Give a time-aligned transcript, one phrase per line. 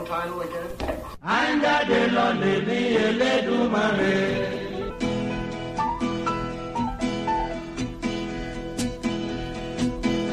[0.00, 0.66] song title again?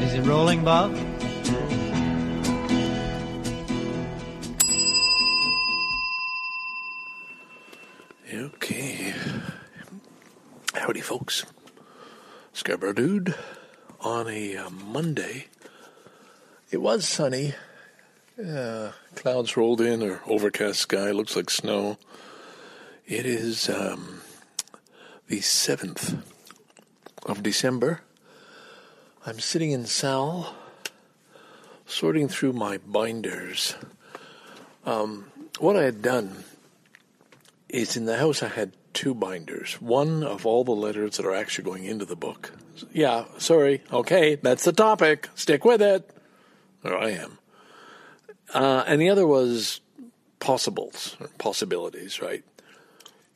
[0.02, 0.96] Is it rolling, Bob?
[8.32, 9.14] Okay.
[10.74, 11.44] Howdy, folks.
[12.52, 13.34] Scarborough Dude
[14.00, 15.46] on a uh, Monday.
[16.70, 17.54] It was sunny.
[19.16, 21.10] Clouds rolled in or overcast sky.
[21.10, 21.98] Looks like snow.
[23.04, 24.20] It is um,
[25.26, 26.22] the 7th
[27.26, 28.02] of December.
[29.26, 30.54] I'm sitting in Sal,
[31.84, 33.74] sorting through my binders.
[34.86, 36.44] Um, what I had done
[37.68, 39.80] is in the house I had two binders.
[39.80, 42.52] One of all the letters that are actually going into the book.
[42.92, 43.82] Yeah, sorry.
[43.92, 45.28] Okay, that's the topic.
[45.34, 46.08] Stick with it.
[46.84, 47.37] There I am.
[48.54, 49.80] Uh, and the other was
[50.40, 52.44] possibles, possibilities, right?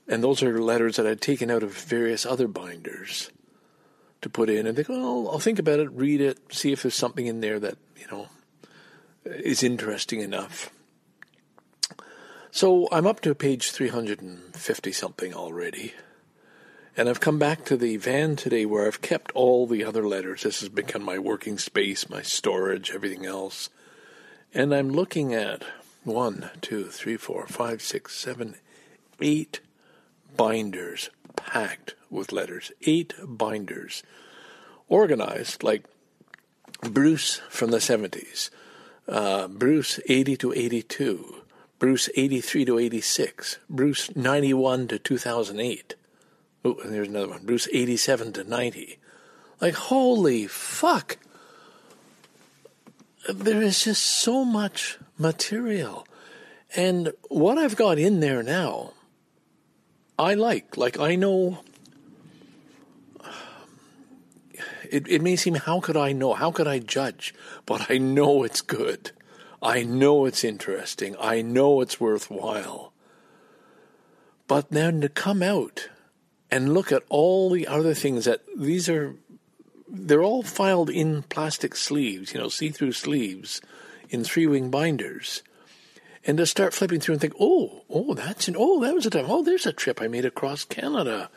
[0.08, 3.30] And those are letters that I'd taken out of various other binders
[4.22, 6.94] to put in and think, oh, I'll think about it, read it, see if there's
[6.94, 8.28] something in there that, you know,
[9.24, 10.70] is interesting enough.
[12.50, 15.94] So I'm up to page 350 something already.
[16.96, 20.42] And I've come back to the van today where I've kept all the other letters.
[20.42, 23.70] This has become my working space, my storage, everything else.
[24.54, 25.64] And I'm looking at
[26.04, 28.56] one, two, three, four, five, six, seven,
[29.20, 29.60] eight
[30.36, 32.70] binders packed with letters.
[32.82, 34.02] Eight binders.
[34.88, 35.86] Organized like
[36.82, 38.50] Bruce from the 70s,
[39.06, 41.36] uh, Bruce 80 to 82,
[41.78, 45.94] Bruce 83 to 86, Bruce 91 to 2008.
[46.64, 47.46] Oh, and there's another one.
[47.46, 48.98] Bruce 87 to 90.
[49.60, 51.18] Like, holy fuck.
[53.28, 56.06] There is just so much material.
[56.74, 58.92] And what I've got in there now,
[60.18, 60.76] I like.
[60.76, 61.58] Like, I know.
[64.90, 66.34] It, it may seem, how could I know?
[66.34, 67.34] How could I judge?
[67.64, 69.12] But I know it's good.
[69.62, 71.14] I know it's interesting.
[71.20, 72.92] I know it's worthwhile.
[74.48, 75.88] But then to come out
[76.50, 79.14] and look at all the other things that these are,
[79.92, 83.60] they're all filed in plastic sleeves, you know, see through sleeves
[84.08, 85.42] in three wing binders.
[86.24, 89.10] And to start flipping through and think, oh, oh, that's an, oh, that was a
[89.10, 91.28] time, oh, there's a trip I made across Canada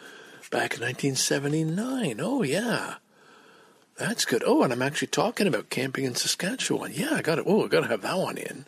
[0.52, 2.20] back in 1979.
[2.22, 2.96] Oh, yeah.
[3.98, 4.44] That's good.
[4.46, 6.92] Oh, and I'm actually talking about camping in Saskatchewan.
[6.94, 7.46] Yeah, I got it.
[7.48, 8.66] Oh, I got to have that one in.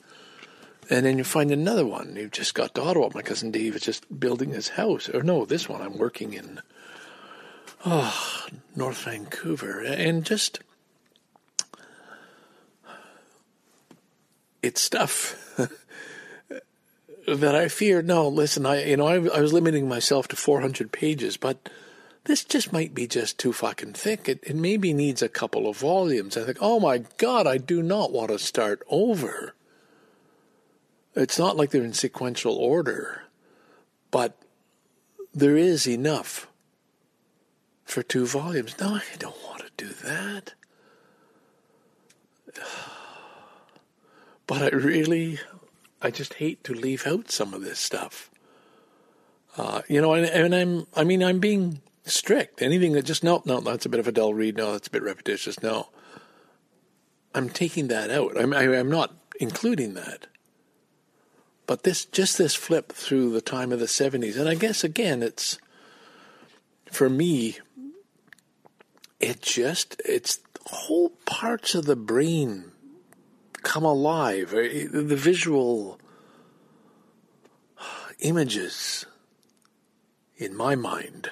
[0.90, 2.16] And then you find another one.
[2.16, 3.10] You've just got to Ottawa.
[3.14, 5.10] My cousin Dave is just building his house.
[5.10, 6.62] Or no, this one I'm working in
[7.86, 8.46] oh,
[8.76, 9.82] North Vancouver.
[9.82, 10.60] And just
[14.62, 15.36] it's stuff
[17.28, 18.02] that I fear.
[18.02, 21.70] No, listen, I you know I, I was limiting myself to 400 pages, but
[22.26, 24.28] this just might be just too fucking thick.
[24.28, 26.36] It, it maybe needs a couple of volumes.
[26.36, 29.54] I think, oh my God, I do not want to start over.
[31.16, 33.24] It's not like they're in sequential order,
[34.12, 34.38] but
[35.34, 36.47] there is enough
[37.88, 38.76] for two volumes.
[38.80, 40.54] No, I don't want to do that.
[44.46, 45.40] But I really,
[46.02, 48.30] I just hate to leave out some of this stuff.
[49.58, 52.62] Uh, you know, and, and I'm, I mean, I'm being strict.
[52.62, 54.58] Anything that just, no, no, that's a bit of a dull read.
[54.58, 55.62] No, that's a bit repetitious.
[55.64, 55.90] No.
[57.34, 58.40] I'm taking that out.
[58.40, 60.28] I'm, I, i am not including that.
[61.66, 65.22] But this, just this flip through the time of the 70s, and I guess again,
[65.22, 65.58] it's,
[66.92, 67.58] for me,
[69.20, 72.72] it just, it's whole parts of the brain
[73.64, 74.54] come alive.
[74.54, 76.00] Uh, the visual
[78.20, 79.06] images
[80.38, 81.32] in my mind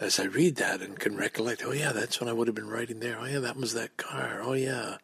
[0.00, 2.68] as I read that and can recollect, oh yeah, that's when I would have been
[2.68, 3.18] writing there.
[3.18, 4.40] Oh yeah, that was that car.
[4.42, 4.98] Oh yeah.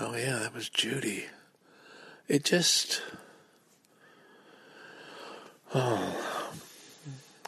[0.00, 1.26] Oh yeah, that was Judy.
[2.28, 3.02] It just,
[5.74, 6.52] oh,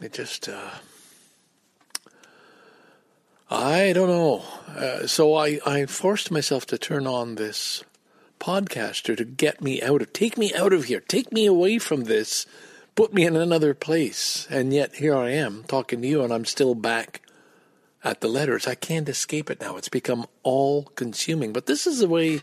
[0.02, 0.70] it just, uh,
[3.50, 4.44] I don't know.
[4.68, 7.84] Uh, so I, I forced myself to turn on this
[8.40, 12.04] podcaster to get me out of, take me out of here, take me away from
[12.04, 12.46] this,
[12.94, 14.46] put me in another place.
[14.50, 17.20] And yet here I am talking to you, and I'm still back
[18.02, 18.66] at the letters.
[18.66, 19.76] I can't escape it now.
[19.76, 21.52] It's become all consuming.
[21.52, 22.40] But this is the way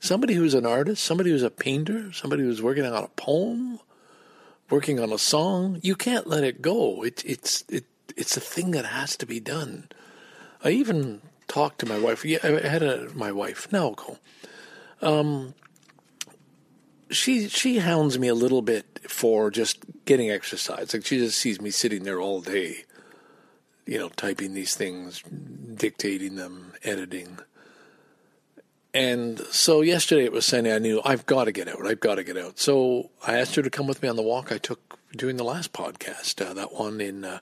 [0.00, 3.80] somebody who's an artist, somebody who's a painter, somebody who's working on a poem,
[4.70, 7.02] working on a song, you can't let it go.
[7.02, 7.84] It, it's it,
[8.16, 9.88] it's a thing that has to be done.
[10.64, 12.24] I even talked to my wife.
[12.24, 13.70] Yeah, I had a, my wife.
[13.72, 14.18] Now go.
[15.00, 15.54] Um,
[17.10, 20.94] she she hounds me a little bit for just getting exercise.
[20.94, 22.84] Like she just sees me sitting there all day,
[23.86, 25.22] you know, typing these things,
[25.74, 27.38] dictating them, editing.
[28.94, 30.74] And so yesterday it was Sunday.
[30.74, 31.86] I knew I've got to get out.
[31.86, 32.58] I've got to get out.
[32.58, 35.44] So I asked her to come with me on the walk I took doing the
[35.44, 37.38] last podcast, uh, that one in uh,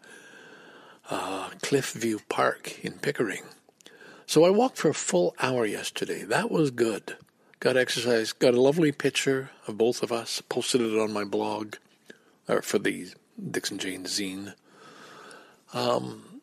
[1.11, 3.43] uh, Cliffview Park in Pickering.
[4.27, 6.23] So I walked for a full hour yesterday.
[6.23, 7.17] That was good.
[7.59, 8.33] Got exercise.
[8.33, 10.41] Got a lovely picture of both of us.
[10.41, 11.77] Posted it on my blog,
[12.49, 13.09] or for the
[13.51, 14.55] Dixon Jane zine.
[15.75, 16.41] Um,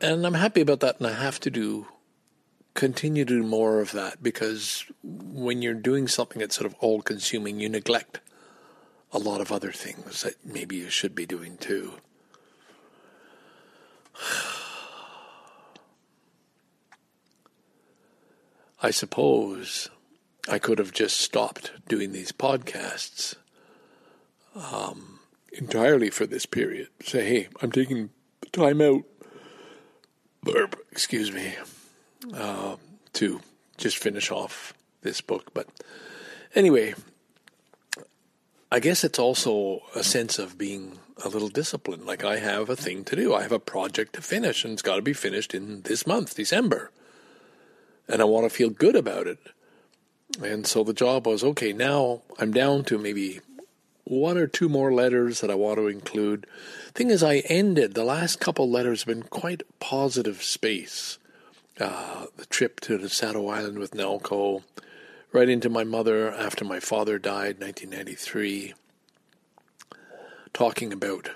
[0.00, 0.98] and I'm happy about that.
[0.98, 1.88] And I have to do
[2.74, 7.02] continue to do more of that because when you're doing something that's sort of all
[7.02, 8.20] consuming, you neglect
[9.12, 11.94] a lot of other things that maybe you should be doing too.
[18.82, 19.90] I suppose
[20.48, 23.36] I could have just stopped doing these podcasts
[24.54, 25.20] um,
[25.52, 26.88] entirely for this period.
[27.04, 28.10] Say, hey, I'm taking
[28.52, 29.02] time out.
[30.42, 31.54] Burp, excuse me,
[32.32, 32.76] uh,
[33.12, 33.40] to
[33.76, 34.72] just finish off
[35.02, 35.52] this book.
[35.52, 35.68] But
[36.54, 36.94] anyway,
[38.70, 42.06] I guess it's also a sense of being a little disciplined.
[42.06, 43.34] Like I have a thing to do.
[43.34, 46.36] I have a project to finish, and it's got to be finished in this month,
[46.36, 46.90] December
[48.10, 49.38] and I want to feel good about it.
[50.42, 53.40] And so the job was okay, now I'm down to maybe
[54.04, 56.46] one or two more letters that I want to include.
[56.92, 61.18] Thing is, I ended the last couple letters have been quite positive space.
[61.78, 64.64] Uh, the trip to the Sado Island with Nelco,
[65.32, 68.74] right into my mother after my father died, 1993,
[70.52, 71.30] talking about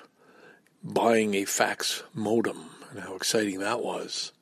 [0.82, 4.32] buying a fax modem and how exciting that was.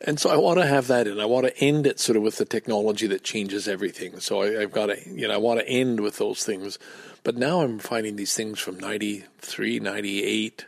[0.00, 1.20] And so I want to have that in.
[1.20, 4.20] I want to end it sort of with the technology that changes everything.
[4.20, 6.78] So I, have got to, you know, I want to end with those things.
[7.22, 10.66] But now I'm finding these things from 93, 98,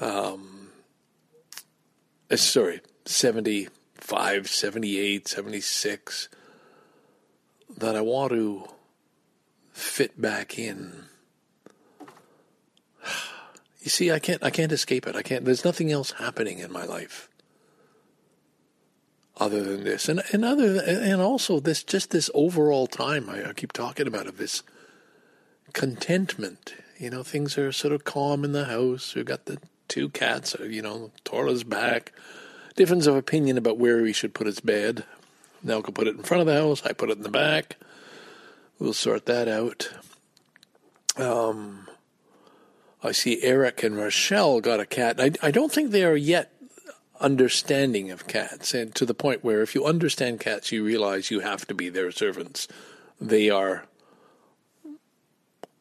[0.00, 0.70] um,
[2.30, 6.28] uh, sorry, 75, 78, 76,
[7.76, 8.68] that I want to
[9.72, 11.04] fit back in.
[13.80, 15.14] You see, I can't, I can't escape it.
[15.14, 17.30] I can't, there's nothing else happening in my life
[19.38, 23.52] other than this, and and other and also this just this overall time I, I
[23.52, 24.36] keep talking about it.
[24.36, 24.62] This
[25.72, 29.14] contentment, you know, things are sort of calm in the house.
[29.14, 32.12] We've got the two cats, uh, you know, Tora's back.
[32.78, 35.02] Difference of opinion about where we should put its bed.
[35.64, 36.80] Nell can put it in front of the house.
[36.86, 37.76] I put it in the back.
[38.78, 39.90] We'll sort that out.
[41.16, 41.88] Um,
[43.02, 45.20] I see Eric and Rochelle got a cat.
[45.20, 46.52] I, I don't think they are yet
[47.20, 51.40] understanding of cats, and to the point where if you understand cats, you realize you
[51.40, 52.68] have to be their servants.
[53.20, 53.86] They are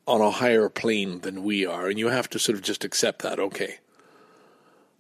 [0.08, 3.22] on a higher plane than we are, and you have to sort of just accept
[3.22, 3.38] that.
[3.38, 3.78] Okay.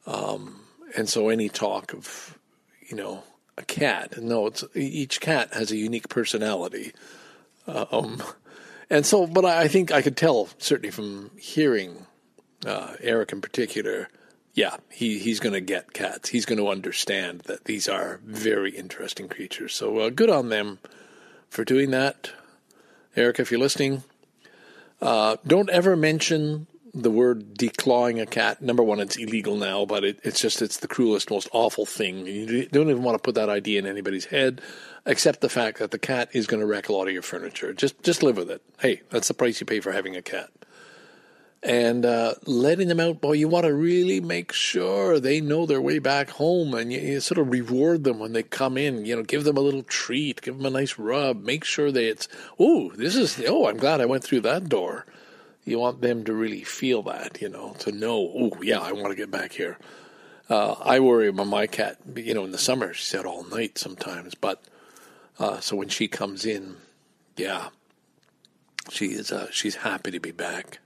[0.05, 2.37] Um, and so any talk of,
[2.87, 3.23] you know,
[3.57, 6.93] a cat, no, it's each cat has a unique personality.
[7.67, 8.21] Um,
[8.89, 12.05] and so, but I think I could tell certainly from hearing
[12.65, 14.09] uh, Eric in particular
[14.57, 16.29] yeah, he, he's going to get cats.
[16.29, 19.75] He's going to understand that these are very interesting creatures.
[19.75, 20.79] So uh, good on them
[21.47, 22.31] for doing that.
[23.15, 24.01] Eric, if you're listening,
[24.99, 26.65] uh, don't ever mention
[27.01, 28.61] the word declawing a cat.
[28.61, 32.25] Number one, it's illegal now, but it, it's just it's the cruelest, most awful thing.
[32.25, 34.61] You don't even want to put that idea in anybody's head,
[35.05, 37.73] except the fact that the cat is going to wreck a lot of your furniture.
[37.73, 38.61] Just just live with it.
[38.79, 40.49] Hey, that's the price you pay for having a cat
[41.63, 43.21] and uh, letting them out.
[43.21, 46.99] Boy, you want to really make sure they know their way back home, and you,
[46.99, 49.05] you, sort of reward them when they come in.
[49.05, 52.07] You know, give them a little treat, give them a nice rub, make sure that
[52.07, 52.27] it's
[52.59, 55.05] oh, this is oh, I'm glad I went through that door.
[55.67, 59.09] You want them to really feel that, you know, to know, oh yeah, I want
[59.09, 59.77] to get back here.
[60.49, 61.97] Uh, I worry about my cat.
[62.15, 64.63] You know, in the summer she's out all night sometimes, but
[65.37, 66.77] uh, so when she comes in,
[67.35, 67.67] yeah,
[68.89, 69.29] she is.
[69.29, 70.79] Uh, she's happy to be back.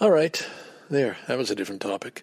[0.00, 0.48] All right,
[0.88, 1.18] there.
[1.26, 2.22] That was a different topic.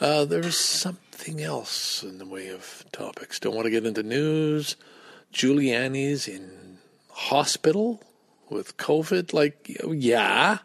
[0.00, 3.38] Uh, something else in the way of topics.
[3.38, 4.76] Don't want to get into news.
[5.30, 6.78] Giuliani's in
[7.10, 8.02] hospital
[8.50, 9.32] with COVID.
[9.32, 10.58] Like, yeah.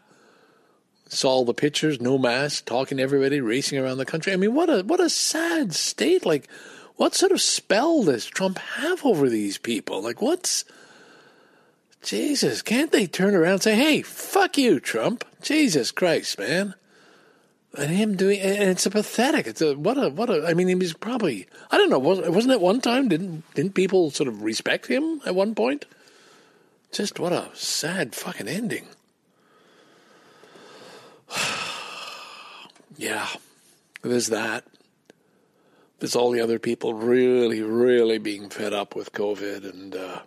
[1.08, 4.32] Saw the pictures, no mask, talking to everybody, racing around the country.
[4.32, 6.26] I mean, what a what a sad state.
[6.26, 6.48] Like,
[6.96, 10.02] what sort of spell does Trump have over these people?
[10.02, 10.64] Like, what's
[12.04, 15.24] Jesus, can't they turn around and say, hey, fuck you, Trump?
[15.40, 16.74] Jesus Christ, man.
[17.76, 19.46] And him doing, and it's a pathetic.
[19.46, 22.30] It's a, what a, what a, I mean, he was probably, I don't know, wasn't,
[22.30, 23.08] wasn't it one time?
[23.08, 25.86] Didn't, didn't people sort of respect him at one point?
[26.94, 28.86] Just what a sad fucking ending.
[32.96, 33.26] yeah,
[34.02, 34.64] there's that.
[35.98, 40.20] There's all the other people really, really being fed up with COVID and, uh,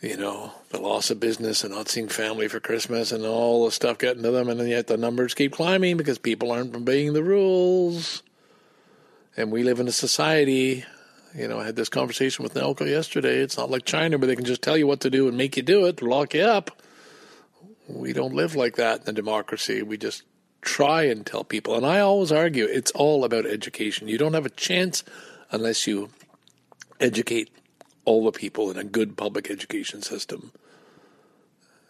[0.00, 3.70] you know, the loss of business and not seeing family for Christmas and all the
[3.70, 4.48] stuff getting to them.
[4.48, 8.22] And yet the numbers keep climbing because people aren't obeying the rules.
[9.36, 10.86] And we live in a society,
[11.34, 13.38] you know, I had this conversation with Nelko yesterday.
[13.38, 15.56] It's not like China where they can just tell you what to do and make
[15.56, 16.82] you do it, lock you up.
[17.88, 19.82] We don't live like that in a democracy.
[19.82, 20.24] We just
[20.60, 21.74] try and tell people.
[21.74, 24.08] And I always argue it's all about education.
[24.08, 25.04] You don't have a chance
[25.50, 26.10] unless you
[27.00, 27.50] educate
[28.04, 30.52] all the people in a good public education system.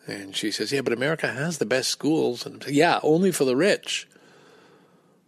[0.06, 2.44] And she says, Yeah, but America has the best schools.
[2.46, 4.08] And say, yeah, only for the rich.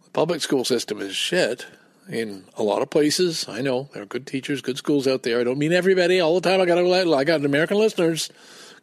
[0.03, 1.65] The public school system is shit
[2.09, 3.47] in a lot of places.
[3.47, 5.39] I know there are good teachers, good schools out there.
[5.39, 6.61] I don't mean everybody all the time.
[6.61, 8.29] I got I got American listeners.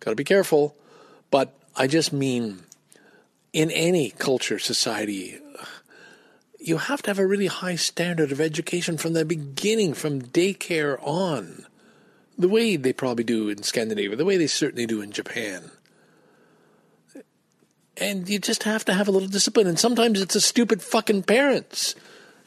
[0.01, 0.77] Got to be careful.
[1.31, 2.61] But I just mean
[3.53, 5.39] in any culture, society,
[6.59, 10.99] you have to have a really high standard of education from the beginning, from daycare
[11.03, 11.67] on,
[12.39, 15.71] the way they probably do in Scandinavia, the way they certainly do in Japan.
[17.97, 19.67] And you just have to have a little discipline.
[19.67, 21.95] And sometimes it's a stupid fucking parents.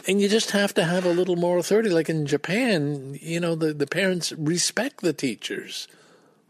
[0.07, 1.89] And you just have to have a little more authority.
[1.89, 5.87] Like in Japan, you know, the, the parents respect the teachers.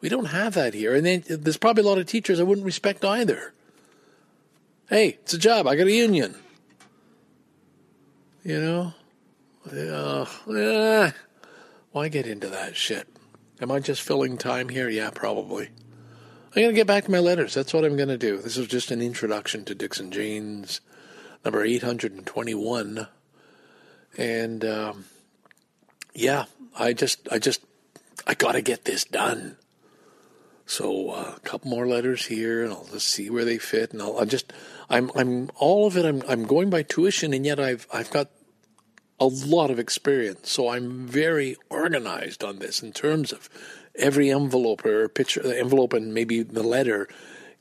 [0.02, 0.94] We don't have that here.
[0.94, 3.54] And then there's probably a lot of teachers I wouldn't respect either.
[4.90, 5.68] Hey, it's a job.
[5.68, 6.36] I got a union.
[8.44, 8.94] You know?
[9.72, 11.12] Uh, eh,
[11.92, 13.08] why get into that shit?
[13.62, 14.90] Am I just filling time here?
[14.90, 15.70] Yeah, probably.
[16.56, 17.54] I'm going to get back to my letters.
[17.54, 18.38] That's what I'm going to do.
[18.38, 20.82] This is just an introduction to Dixon Janes,
[21.44, 23.08] number 821.
[24.17, 25.05] And um,
[26.13, 26.45] yeah,
[26.77, 27.62] I just, I just,
[28.25, 29.57] I got to get this done.
[30.65, 34.01] So uh, a couple more letters here, and I'll just see where they fit, and
[34.01, 34.51] I'll, I'll just,
[34.89, 36.05] I'm, I'm all of it.
[36.05, 38.29] I'm, I'm going by tuition, and yet I've, I've got
[39.19, 43.48] a lot of experience, so I'm very organized on this in terms of
[43.95, 47.07] every envelope or picture, the envelope, and maybe the letter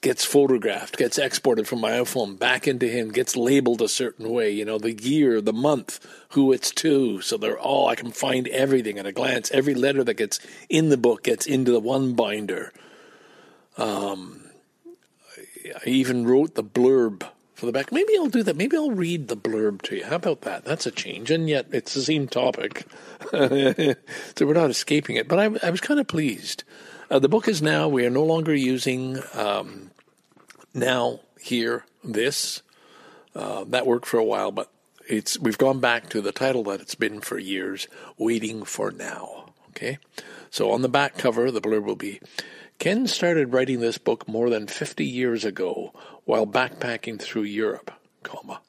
[0.05, 4.51] gets photographed, gets exported from my iPhone back into him, gets labeled a certain way,
[4.51, 5.99] you know, the year, the month,
[6.31, 7.23] who it's to.
[7.23, 9.51] So they're all, I can find everything at a glance.
[9.51, 12.71] Every letter that gets in the book gets into the one binder.
[13.79, 14.43] Um,
[15.75, 17.91] I even wrote the blurb for the back.
[17.91, 18.57] Maybe I'll do that.
[18.57, 20.05] Maybe I'll read the blurb to you.
[20.05, 20.67] How about that?
[20.67, 21.31] That's a change.
[21.31, 22.87] And yet it's the same topic.
[23.31, 25.29] so we're not escaping it.
[25.29, 26.63] But I, I was kind of pleased.
[27.11, 29.91] Uh, the book is now, we are no longer using um,
[30.75, 32.63] now, here, this.
[33.35, 34.71] Uh, that worked for a while, but
[35.09, 39.53] it's we've gone back to the title that it's been for years, Waiting for Now.
[39.71, 39.99] Okay?
[40.51, 42.21] So on the back cover, the blurb will be
[42.79, 45.93] Ken started writing this book more than 50 years ago
[46.25, 47.91] while backpacking through Europe,
[48.23, 48.61] comma,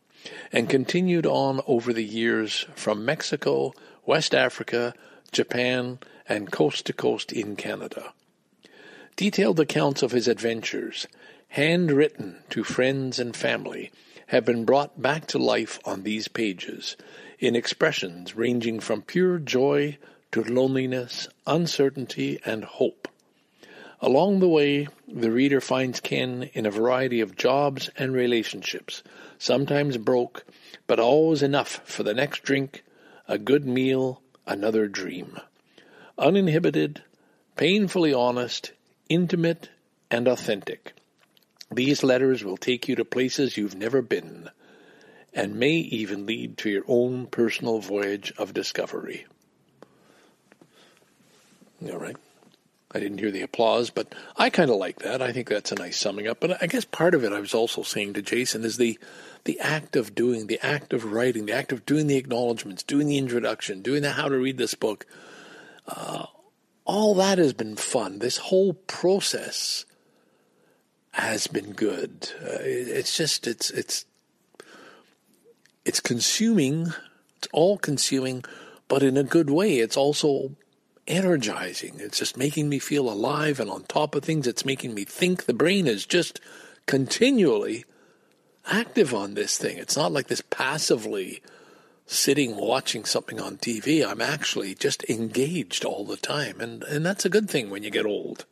[0.52, 3.74] and continued on over the years from Mexico,
[4.06, 4.94] West Africa,
[5.32, 8.14] Japan, and coast to coast in Canada.
[9.16, 11.08] Detailed accounts of his adventures,
[11.56, 13.90] handwritten to friends and family,
[14.28, 16.98] have been brought back to life on these pages
[17.40, 19.98] in expressions ranging from pure joy
[20.34, 23.08] to loneliness, uncertainty, and hope.
[24.02, 29.02] Along the way, the reader finds Ken in a variety of jobs and relationships,
[29.40, 30.44] sometimes broke,
[30.88, 32.84] but always enough for the next drink,
[33.30, 35.40] a good meal, another dream.
[36.18, 37.02] Uninhibited,
[37.56, 38.74] painfully honest,
[39.08, 39.70] intimate,
[40.12, 40.92] and authentic.
[41.72, 44.50] These letters will take you to places you've never been,
[45.34, 49.26] and may even lead to your own personal voyage of discovery.
[51.84, 52.16] All right.
[52.96, 55.22] I didn't hear the applause, but I kind of like that.
[55.22, 56.40] I think that's a nice summing up.
[56.40, 58.98] But I guess part of it I was also saying to Jason is the
[59.44, 63.08] the act of doing, the act of writing, the act of doing the acknowledgments, doing
[63.08, 65.06] the introduction, doing the how to read this book.
[65.88, 66.26] Uh,
[66.86, 68.20] all that has been fun.
[68.20, 69.86] This whole process
[71.16, 72.30] has been good.
[72.44, 74.06] Uh, it, it's just it's it's
[75.86, 76.94] it's consuming.
[77.38, 78.44] It's all consuming,
[78.90, 79.78] but in a good way.
[79.78, 80.52] It's also
[81.08, 81.96] energizing.
[82.00, 84.46] It's just making me feel alive and on top of things.
[84.46, 85.46] It's making me think.
[85.46, 86.42] The brain is just
[86.86, 87.86] continually
[88.70, 89.78] active on this thing.
[89.78, 91.42] It's not like this passively
[92.08, 94.06] sitting watching something on TV.
[94.06, 96.60] I'm actually just engaged all the time.
[96.60, 98.46] And, and that's a good thing when you get old.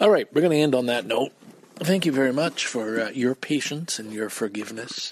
[0.00, 1.32] All right, we're going to end on that note.
[1.80, 5.10] Thank you very much for uh, your patience and your forgiveness.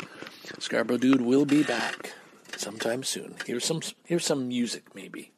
[0.59, 2.13] Scarborough Dude will be back
[2.57, 3.37] sometime soon.
[3.47, 5.33] Here's some here's some music maybe.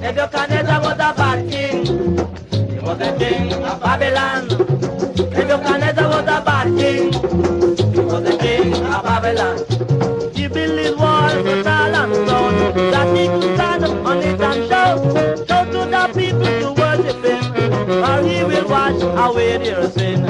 [0.00, 1.86] Nebuchadnezzar was a bad king.
[2.70, 4.81] He was a king of Babylon
[6.82, 9.58] day, was the day of Babylon.
[12.12, 17.44] Stone that he could stand on to the people to worship him,
[18.26, 20.22] he will wash away their sin.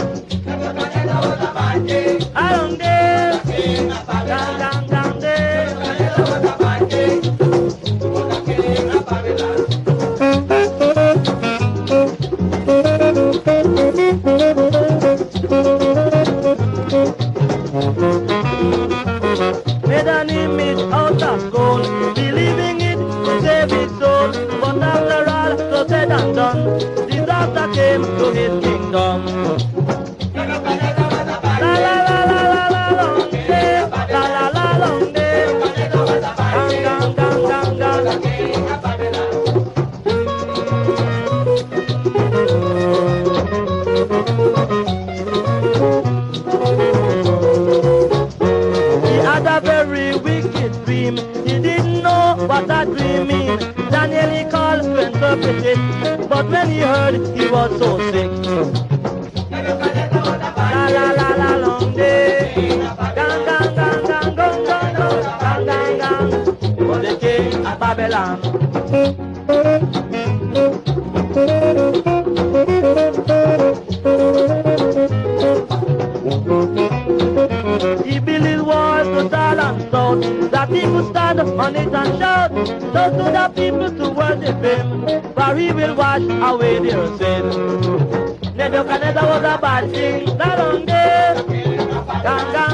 [55.43, 58.31] To it, but when he heard, he was so sick.
[59.51, 62.53] La la la la long day.
[63.17, 66.29] Gang gang gang gang gang gang gang gang gang gang.
[66.87, 68.39] For the king of Babylon.
[78.05, 80.21] He built his walls to and stout,
[80.53, 82.51] that he could stand on it and shout,
[82.93, 84.92] so to the people to worship him,
[85.53, 87.45] for will wash away their sin.
[88.57, 92.72] Nebuchadnezzar was a bad king, that long day.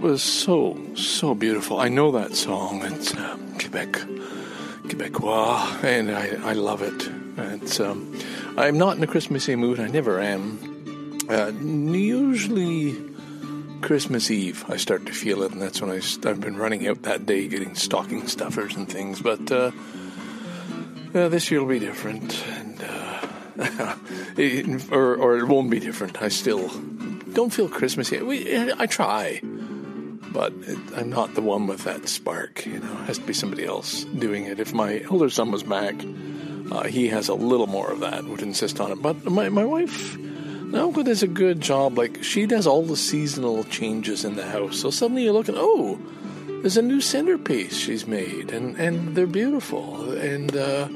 [0.00, 1.78] That was so, so beautiful.
[1.78, 2.80] I know that song.
[2.84, 3.92] It's um, Quebec,
[4.88, 7.10] Quebecois, and I, I love it.
[7.36, 8.18] It's, um,
[8.56, 9.78] I'm not in a Christmassy mood.
[9.78, 11.18] I never am.
[11.28, 12.96] Uh, usually
[13.82, 17.02] Christmas Eve, I start to feel it, and that's when I I've been running out
[17.02, 19.20] that day getting stocking stuffers and things.
[19.20, 19.70] But uh,
[21.14, 23.96] uh, this year will be different, and uh,
[24.38, 26.22] it, or or it won't be different.
[26.22, 26.70] I still
[27.34, 28.18] don't feel Christmassy.
[28.78, 29.40] I try,
[30.32, 32.66] but it, I'm not the one with that spark.
[32.66, 34.60] You know, it has to be somebody else doing it.
[34.60, 35.94] If my older son was back,
[36.70, 38.24] uh, he has a little more of that.
[38.24, 39.02] Would insist on it.
[39.02, 40.16] But my my wife.
[40.70, 41.98] Nalka does a good job.
[41.98, 44.78] Like she does all the seasonal changes in the house.
[44.78, 45.98] So suddenly you look at oh,
[46.60, 50.12] there's a new centerpiece she's made, and and they're beautiful.
[50.12, 50.88] And uh,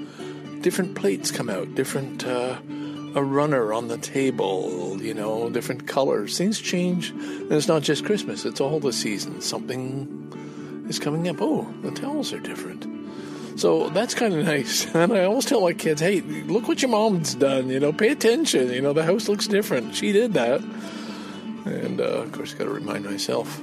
[0.61, 2.59] different plates come out, different uh,
[3.15, 6.37] a runner on the table, you know, different colors.
[6.37, 9.47] Things change, and it's not just Christmas; it's all the seasons.
[9.47, 11.37] Something is coming up.
[11.41, 12.87] Oh, the towels are different.
[13.57, 14.87] So that's kind of nice.
[14.95, 17.71] And I always tell my kids, hey, look what your mom's done.
[17.71, 18.71] You know, pay attention.
[18.73, 19.95] You know, the house looks different.
[19.95, 20.61] She did that.
[21.65, 23.63] And uh, of course, got to remind myself.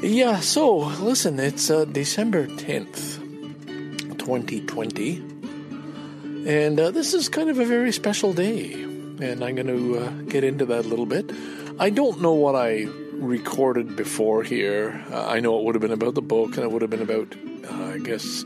[0.00, 3.18] Yeah, so listen, it's uh, December 10th,
[4.18, 5.37] 2020.
[6.46, 8.72] And uh, this is kind of a very special day.
[8.72, 11.30] And I'm going to uh, get into that a little bit.
[11.78, 15.04] I don't know what I recorded before here.
[15.10, 17.02] Uh, I know it would have been about the book and it would have been
[17.02, 17.34] about,
[17.70, 18.44] uh, I guess,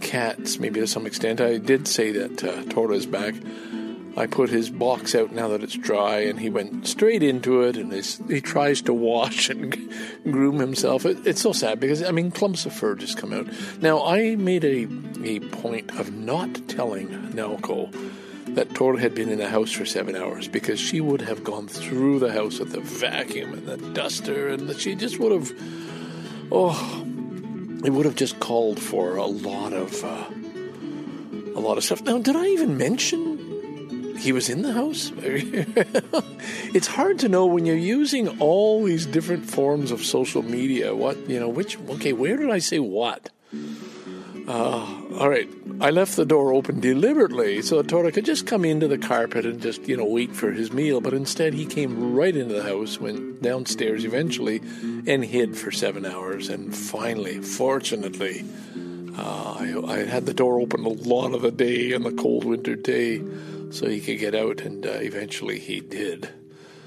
[0.00, 1.40] cats, maybe to some extent.
[1.40, 3.34] I did say that uh, is back.
[4.14, 7.76] I put his box out now that it's dry, and he went straight into it,
[7.76, 7.92] and
[8.30, 9.90] he tries to wash and
[10.24, 11.06] groom himself.
[11.06, 13.46] It, it's so sad because, I mean, clumps of fur just come out.
[13.80, 14.86] Now, I made a,
[15.24, 17.90] a point of not telling Nelko
[18.54, 21.66] that Tora had been in the house for seven hours because she would have gone
[21.66, 25.50] through the house with the vacuum and the duster, and that she just would have,
[26.50, 27.02] oh,
[27.82, 30.26] it would have just called for a lot of uh,
[31.54, 32.02] a lot of stuff.
[32.02, 33.31] Now, did I even mention
[34.18, 35.12] he was in the house?
[35.16, 40.94] it's hard to know when you're using all these different forms of social media.
[40.94, 43.30] What you know, which okay, where did I say what?
[44.48, 45.48] all right,
[45.80, 49.46] I left the door open deliberately so that Tora could just come into the carpet
[49.46, 51.00] and just, you know, wait for his meal.
[51.00, 54.60] But instead, he came right into the house, went downstairs eventually,
[55.06, 56.48] and hid for seven hours.
[56.48, 58.44] And finally, fortunately,
[59.16, 62.44] uh, I, I, had the door open a lot of the day on the cold
[62.44, 63.22] winter day
[63.72, 66.28] so he could get out, and uh, eventually he did.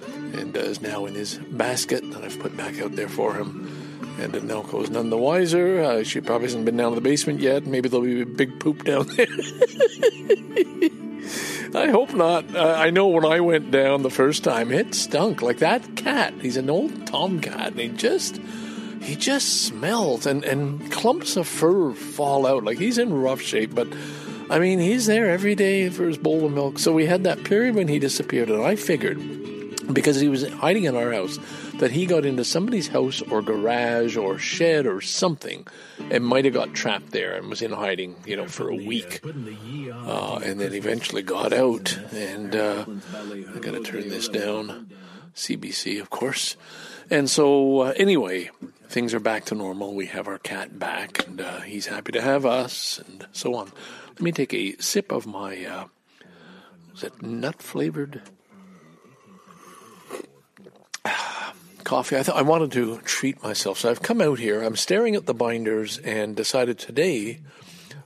[0.08, 3.71] And uh, is now in his basket that I've put back out there for him.
[4.19, 5.82] And Nelco's none the wiser.
[5.82, 7.65] Uh, she probably hasn't been down to the basement yet.
[7.65, 9.28] Maybe there'll be a big poop down there.
[11.74, 12.56] I hope not.
[12.56, 15.41] Uh, I know when I went down the first time, it stunk.
[15.41, 16.34] Like that cat.
[16.41, 18.39] He's an old tomcat, and he just
[19.02, 22.63] he just smells, and and clumps of fur fall out.
[22.63, 23.88] Like he's in rough shape, but.
[24.49, 26.79] I mean, he's there every day for his bowl of milk.
[26.79, 29.19] So we had that period when he disappeared, and I figured
[29.91, 31.38] because he was hiding in our house
[31.75, 35.67] that he got into somebody's house or garage or shed or something
[36.10, 39.21] and might have got trapped there and was in hiding, you know, for a week.
[39.23, 41.97] Uh, and then eventually got out.
[42.13, 42.86] And uh,
[43.55, 44.89] I got to turn this down.
[45.36, 46.55] CBC, of course.
[47.10, 48.49] And so, uh, anyway,
[48.88, 49.93] things are back to normal.
[49.93, 53.71] We have our cat back, and uh, he's happy to have us, and so on.
[54.15, 55.88] Let me take a sip of my, uh,
[56.93, 58.21] is it nut flavored
[61.84, 62.15] coffee.
[62.15, 64.63] I I wanted to treat myself, so I've come out here.
[64.63, 67.41] I'm staring at the binders and decided today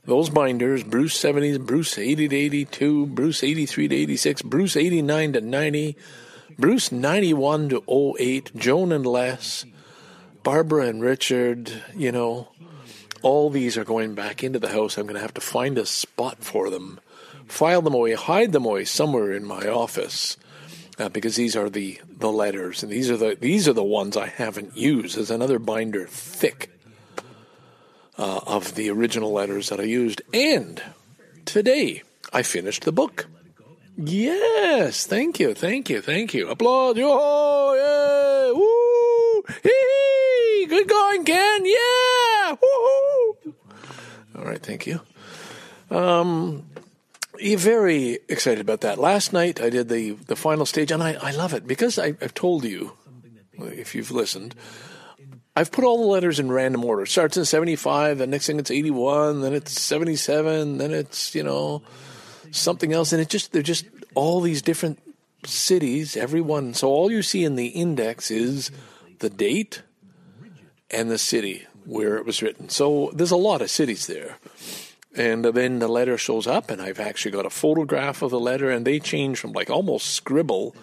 [0.05, 5.41] those binders Bruce 70s, Bruce 80 to 82, Bruce 83 to 86, Bruce 89 to
[5.41, 5.97] 90,
[6.57, 9.63] Bruce 91 to 08, Joan and Les,
[10.41, 12.47] Barbara and Richard, you know,
[13.21, 14.97] all these are going back into the house.
[14.97, 16.99] I'm going to have to find a spot for them,
[17.47, 20.37] file them away, hide them away somewhere in my office
[20.99, 24.17] uh, because these are the, the letters, and these are the these are the ones
[24.17, 25.15] I haven't used.
[25.15, 26.71] There's another binder thick
[28.17, 30.81] uh, of the original letters that I used, and
[31.45, 32.03] today
[32.33, 33.27] I finished the book.
[34.01, 36.47] Yes, thank you, thank you, thank you.
[36.47, 36.97] Applaud!
[36.99, 38.53] Oh, yeah!
[38.53, 39.43] Woo!
[39.61, 40.65] Hee!
[40.67, 41.65] Good going, Ken!
[41.65, 42.08] Yeah!
[44.69, 45.01] Thank you.
[45.89, 46.69] Um,
[47.41, 48.99] very excited about that.
[48.99, 52.09] Last night I did the, the final stage, and I, I love it because I,
[52.21, 52.91] I've told you,
[53.57, 54.53] if you've listened,
[55.55, 57.07] I've put all the letters in random order.
[57.07, 61.81] Starts in 75, the next thing it's 81, then it's 77, then it's, you know,
[62.51, 63.11] something else.
[63.11, 64.99] And it just, they're just all these different
[65.47, 66.75] cities, everyone.
[66.75, 68.69] So all you see in the index is
[69.17, 69.81] the date
[70.91, 72.69] and the city where it was written.
[72.69, 74.37] So there's a lot of cities there.
[75.15, 78.69] And then the letter shows up, and I've actually got a photograph of the letter,
[78.69, 80.75] and they change from like almost scribble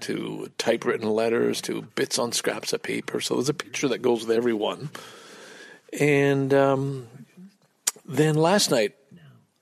[0.00, 3.20] to typewritten letters to bits on scraps of paper.
[3.20, 4.90] So there's a picture that goes with every one.
[5.98, 7.06] And um,
[8.04, 8.94] then last night,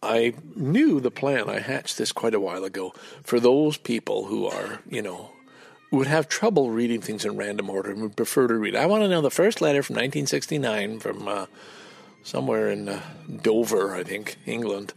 [0.03, 1.49] I knew the plan.
[1.49, 5.33] I hatched this quite a while ago for those people who are, you know,
[5.91, 8.75] would have trouble reading things in random order and would prefer to read.
[8.75, 11.29] I want to know the first letter from 1969 from.
[11.29, 11.47] Uh,
[12.27, 13.01] somewhere in uh,
[13.43, 14.93] Dover, I think, England,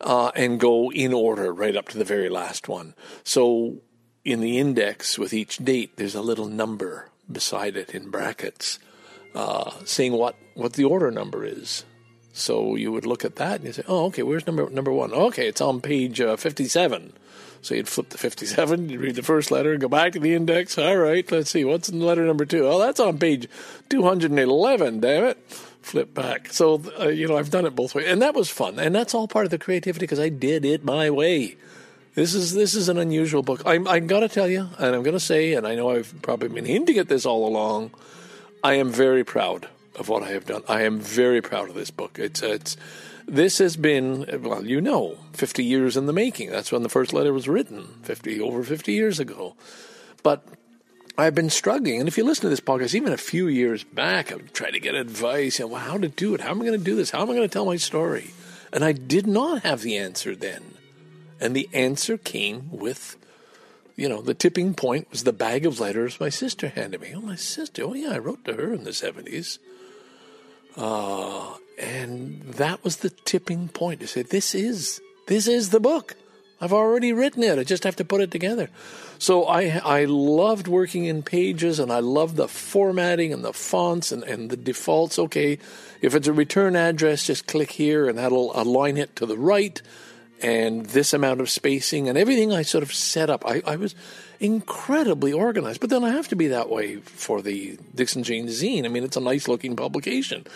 [0.00, 2.94] uh, and go in order right up to the very last one.
[3.24, 3.78] So
[4.24, 8.78] in the index with each date, there's a little number beside it in brackets
[9.34, 11.84] uh, saying what, what the order number is.
[12.32, 15.12] So you would look at that and you say, oh, okay, where's number number one?
[15.12, 17.12] Okay, it's on page uh, 57.
[17.62, 20.34] So you'd flip to 57, you'd read the first letter, and go back to the
[20.34, 20.78] index.
[20.78, 22.66] All right, let's see, what's in letter number two?
[22.66, 23.48] Oh, that's on page
[23.88, 25.38] 211, damn it
[25.82, 26.52] flip back.
[26.52, 28.06] So, uh, you know, I've done it both ways.
[28.06, 28.78] And that was fun.
[28.78, 31.56] And that's all part of the creativity because I did it my way.
[32.14, 33.62] This is this is an unusual book.
[33.64, 36.12] I'm I got to tell you, and I'm going to say, and I know I've
[36.22, 37.92] probably been hinting at this all along.
[38.64, 40.62] I am very proud of what I have done.
[40.68, 42.18] I am very proud of this book.
[42.18, 42.76] It's it's
[43.30, 46.50] this has been well, you know, 50 years in the making.
[46.50, 49.54] That's when the first letter was written, 50 over 50 years ago.
[50.22, 50.44] But
[51.16, 52.00] I've been struggling.
[52.00, 54.80] And if you listen to this podcast, even a few years back, I've tried to
[54.80, 56.40] get advice, know, well, how to do it.
[56.40, 57.10] How am I going to do this?
[57.10, 58.32] How am I going to tell my story?
[58.72, 60.74] And I did not have the answer then.
[61.40, 63.16] And the answer came with,
[63.96, 67.12] you know, the tipping point was the bag of letters my sister handed me.
[67.14, 67.82] Oh, my sister.
[67.84, 69.58] Oh, yeah, I wrote to her in the 70s.
[70.76, 76.16] Uh, and that was the tipping point to say, this is, this is the book.
[76.60, 77.58] I've already written it.
[77.58, 78.68] I just have to put it together.
[79.18, 84.12] So I I loved working in Pages, and I loved the formatting and the fonts
[84.12, 85.18] and, and the defaults.
[85.18, 85.58] Okay,
[86.02, 89.80] if it's a return address, just click here, and that'll align it to the right,
[90.42, 92.52] and this amount of spacing and everything.
[92.52, 93.44] I sort of set up.
[93.46, 93.94] I, I was
[94.40, 98.84] incredibly organized, but then I have to be that way for the Dixon Jean zine.
[98.84, 100.46] I mean, it's a nice looking publication.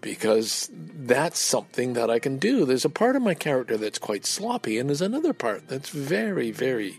[0.00, 2.64] because that's something that I can do.
[2.64, 6.50] There's a part of my character that's quite sloppy, and there's another part that's very,
[6.50, 6.98] very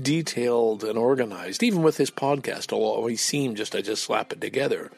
[0.00, 1.62] detailed and organized.
[1.62, 4.90] Even with this podcast, although he seemed just I just slap it together.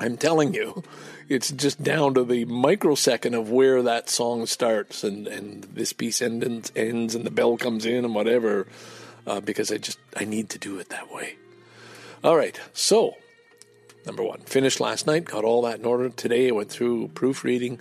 [0.00, 0.82] I'm telling you,
[1.28, 6.20] it's just down to the microsecond of where that song starts and, and this piece
[6.20, 8.66] ends, ends and the bell comes in and whatever,
[9.26, 11.36] uh, because I just I need to do it that way.
[12.24, 13.16] All right, so
[14.06, 16.08] number one, finished last night, got all that in order.
[16.08, 17.78] Today I went through proofreading,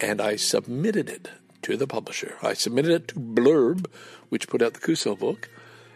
[0.00, 1.30] and I submitted it
[1.62, 2.36] to the publisher.
[2.42, 3.86] I submitted it to Blurb,
[4.28, 5.48] which put out the Cusel book,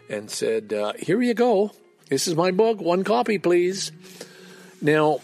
[0.09, 1.71] and said, uh, "Here you go.
[2.09, 2.79] This is my book.
[2.79, 3.91] One copy, please."
[4.81, 5.19] Now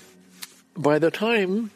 [0.77, 1.71] by the time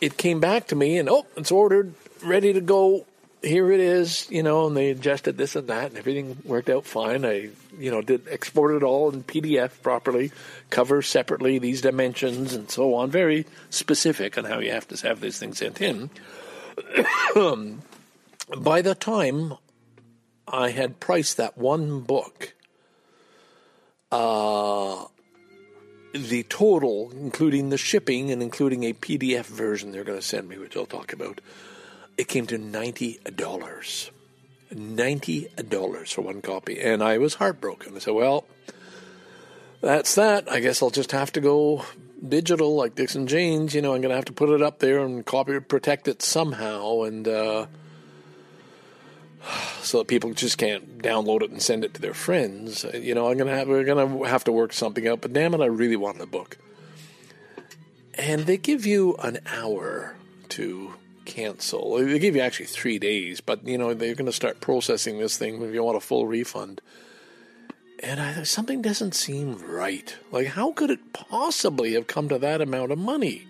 [0.00, 3.06] it came back to me and oh, it's ordered, ready to go.
[3.48, 6.84] Here it is, you know, and they adjusted this and that, and everything worked out
[6.84, 7.24] fine.
[7.24, 10.32] I, you know, did export it all in PDF properly,
[10.68, 13.10] cover separately these dimensions and so on.
[13.10, 16.10] Very specific on how you have to have these things sent in.
[18.58, 19.54] By the time
[20.46, 22.52] I had priced that one book,
[24.12, 25.06] uh,
[26.12, 30.58] the total, including the shipping and including a PDF version they're going to send me,
[30.58, 31.40] which I'll talk about,
[32.18, 34.10] it came to ninety dollars.
[34.70, 37.96] Ninety dollars for one copy, and I was heartbroken.
[37.96, 38.44] I said, "Well,
[39.80, 40.50] that's that.
[40.50, 41.86] I guess I'll just have to go
[42.26, 43.74] digital, like Dixon Janes.
[43.74, 46.20] You know, I'm going to have to put it up there and copy protect it
[46.20, 47.66] somehow, and." Uh,
[49.82, 52.84] so that people just can't download it and send it to their friends.
[52.92, 55.20] You know, I'm gonna have we're gonna have to work something out.
[55.20, 56.58] But damn it, I really want the book.
[58.14, 60.16] And they give you an hour
[60.50, 60.94] to
[61.28, 61.96] cancel.
[61.96, 65.36] They give you actually three days, but you know they're going to start processing this
[65.36, 66.80] thing if you want a full refund.
[68.02, 70.16] And I, something doesn't seem right.
[70.32, 73.46] Like, how could it possibly have come to that amount of money?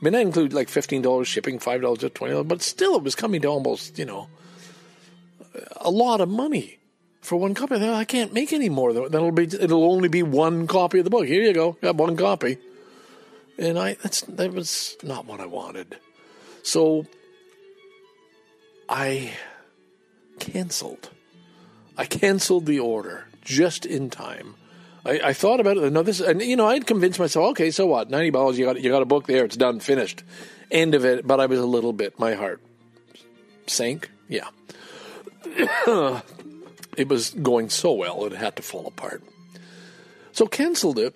[0.00, 2.96] I mean, that includes like fifteen dollars shipping, five dollars to twenty dollars, but still,
[2.96, 4.28] it was coming to almost you know
[5.76, 6.78] a lot of money
[7.20, 7.76] for one copy.
[7.76, 8.92] I can't make any more.
[8.92, 11.26] That'll be it'll only be one copy of the book.
[11.26, 12.58] Here you go, got one copy.
[13.58, 15.98] And I that's that was not what I wanted.
[16.62, 17.06] So
[18.88, 19.32] I
[20.38, 21.10] canceled.
[21.96, 24.54] I canceled the order just in time.
[25.04, 25.92] I, I thought about it.
[25.92, 28.10] No, this, and you know, I'd convinced myself, okay, so what?
[28.10, 29.44] Ninety dollars, you got you got a book there.
[29.44, 30.22] It's done, finished,
[30.70, 31.26] end of it.
[31.26, 32.18] But I was a little bit.
[32.18, 32.60] My heart
[33.66, 34.10] sank.
[34.28, 34.48] Yeah,
[36.96, 39.22] it was going so well it had to fall apart.
[40.32, 41.14] So canceled it,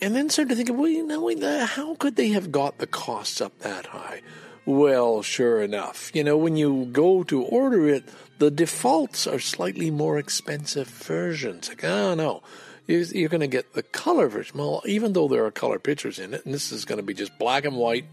[0.00, 3.58] and then started thinking, well, you know, how could they have got the costs up
[3.60, 4.22] that high?
[4.66, 8.04] Well, sure enough, you know, when you go to order it,
[8.38, 11.68] the defaults are slightly more expensive versions.
[11.68, 12.42] Like, oh no,
[12.86, 14.58] you're going to get the color version.
[14.58, 17.14] Well, even though there are color pictures in it, and this is going to be
[17.14, 18.06] just black and white,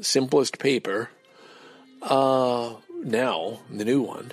[0.00, 1.10] simplest paper.
[2.02, 4.32] Uh, now, the new one,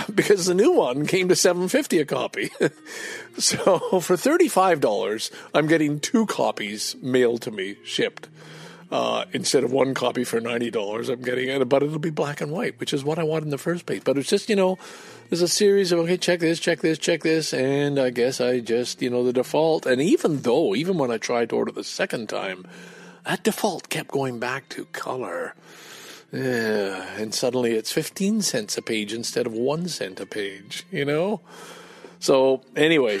[0.14, 2.50] because the new one came to 750 a copy.
[3.38, 8.28] so for $35, I'm getting two copies mailed to me, shipped.
[8.90, 12.42] Uh, instead of one copy for ninety dollars, I'm getting it, but it'll be black
[12.42, 14.02] and white, which is what I want in the first place.
[14.04, 14.76] But it's just you know,
[15.30, 18.60] there's a series of okay, check this, check this, check this, and I guess I
[18.60, 19.86] just you know the default.
[19.86, 22.66] And even though, even when I tried to order the second time,
[23.24, 25.54] that default kept going back to color.
[26.32, 31.04] Yeah, and suddenly it's 15 cents a page instead of one cent a page, you
[31.04, 31.42] know?
[32.20, 33.20] So, anyway,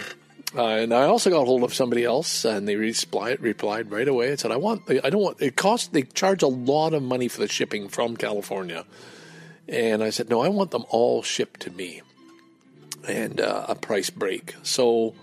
[0.56, 4.30] uh, and I also got hold of somebody else, and they replied, replied right away
[4.30, 5.40] and said, "I want, I don't want.
[5.40, 5.88] It costs.
[5.88, 8.84] They charge a lot of money for the shipping from California."
[9.66, 12.02] And I said, "No, I want them all shipped to me,
[13.08, 15.14] and uh, a price break." So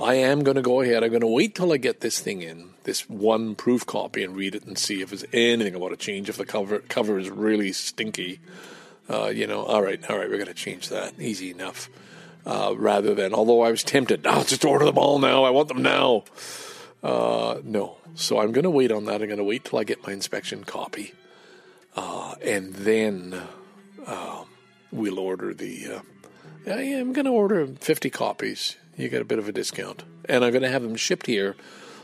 [0.00, 1.04] I am going to go ahead.
[1.04, 4.36] I'm going to wait till I get this thing in, this one proof copy and
[4.36, 6.28] read it and see if there's anything about a change.
[6.28, 8.40] If the cover cover is really stinky,
[9.10, 11.20] uh, you know, all right, all right, we're going to change that.
[11.20, 11.90] Easy enough.
[12.46, 15.44] Uh, rather than, although I was tempted, I'll just order them all now.
[15.44, 16.24] I want them now.
[17.02, 17.96] Uh, no.
[18.14, 19.20] So I'm going to wait on that.
[19.20, 21.12] I'm going to wait till I get my inspection copy.
[21.96, 23.42] Uh, and then
[24.06, 24.44] uh,
[24.92, 25.96] we'll order the.
[25.96, 26.00] Uh,
[26.66, 28.76] I am going to order 50 copies.
[28.96, 30.04] You get a bit of a discount.
[30.26, 31.56] And I'm going to have them shipped here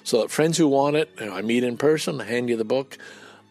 [0.05, 2.57] so that friends who want it, you know, I meet in person, I hand you
[2.57, 2.99] the book.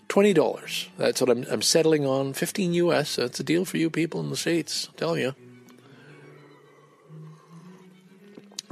[0.07, 0.89] Twenty dollars.
[0.97, 2.33] That's what I'm, I'm settling on.
[2.33, 3.17] Fifteen US.
[3.17, 4.87] That's a deal for you people in the states.
[4.87, 5.35] I'm telling you.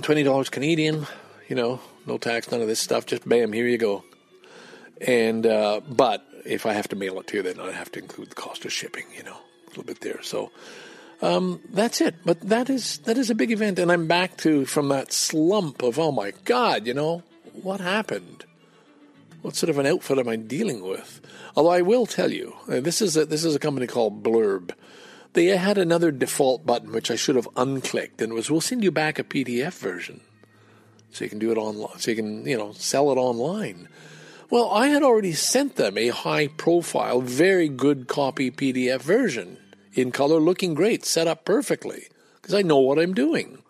[0.01, 1.05] Twenty dollars Canadian.
[1.47, 3.05] You know, no tax, none of this stuff.
[3.05, 4.03] Just bam, here you go.
[4.99, 7.99] And uh, but if I have to mail it to you, then I have to
[7.99, 9.05] include the cost of shipping.
[9.15, 10.23] You know, a little bit there.
[10.23, 10.51] So
[11.21, 12.15] um, that's it.
[12.25, 15.83] But that is that is a big event, and I'm back to from that slump
[15.83, 17.21] of oh my god, you know
[17.63, 18.45] what happened?
[19.41, 21.21] What sort of an outfit am I dealing with?
[21.55, 24.71] Although I will tell you, uh, this is a, this is a company called Blurb.
[25.33, 28.83] They had another default button which I should have unclicked, and it was we'll send
[28.83, 30.21] you back a PDF version,
[31.11, 33.87] so you can do it online, so you can you know sell it online.
[34.49, 39.57] Well, I had already sent them a high profile, very good copy PDF version
[39.93, 42.07] in color, looking great, set up perfectly,
[42.41, 43.61] because I know what I'm doing.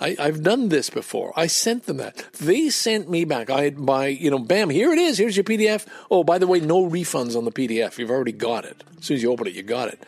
[0.00, 1.32] I, have done this before.
[1.34, 2.24] I sent them that.
[2.34, 3.50] They sent me back.
[3.50, 5.18] I by you know, bam, here it is.
[5.18, 5.86] Here's your PDF.
[6.10, 7.98] Oh, by the way, no refunds on the PDF.
[7.98, 8.84] You've already got it.
[8.98, 10.04] As soon as you open it, you got it.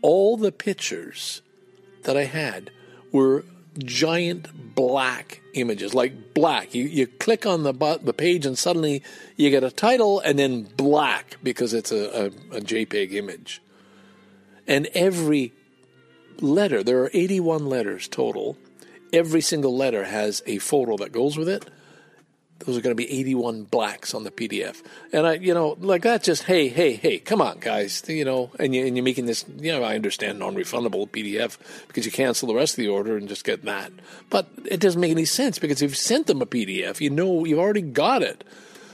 [0.00, 1.42] All the pictures
[2.04, 2.70] that I had
[3.10, 3.44] were
[3.78, 6.74] giant black images, like black.
[6.74, 9.02] You you click on the the page and suddenly
[9.36, 12.26] you get a title and then black because it's a, a,
[12.56, 13.60] a JPEG image.
[14.68, 15.52] And every
[16.40, 18.56] letter, there are 81 letters total
[19.12, 21.64] every single letter has a photo that goes with it.
[22.60, 24.82] Those are going to be 81 blacks on the PDF.
[25.12, 28.52] And I, you know, like that just, hey, hey, hey, come on, guys, you know,
[28.60, 32.12] and, you, and you're making this, you know, I understand non refundable PDF because you
[32.12, 33.90] cancel the rest of the order and just get that.
[34.30, 37.58] But it doesn't make any sense because you've sent them a PDF, you know, you've
[37.58, 38.44] already got it.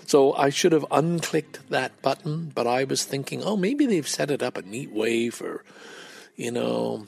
[0.06, 4.30] So I should have unclicked that button, but I was thinking, oh, maybe they've set
[4.30, 5.62] it up a neat way for,
[6.34, 7.04] you know,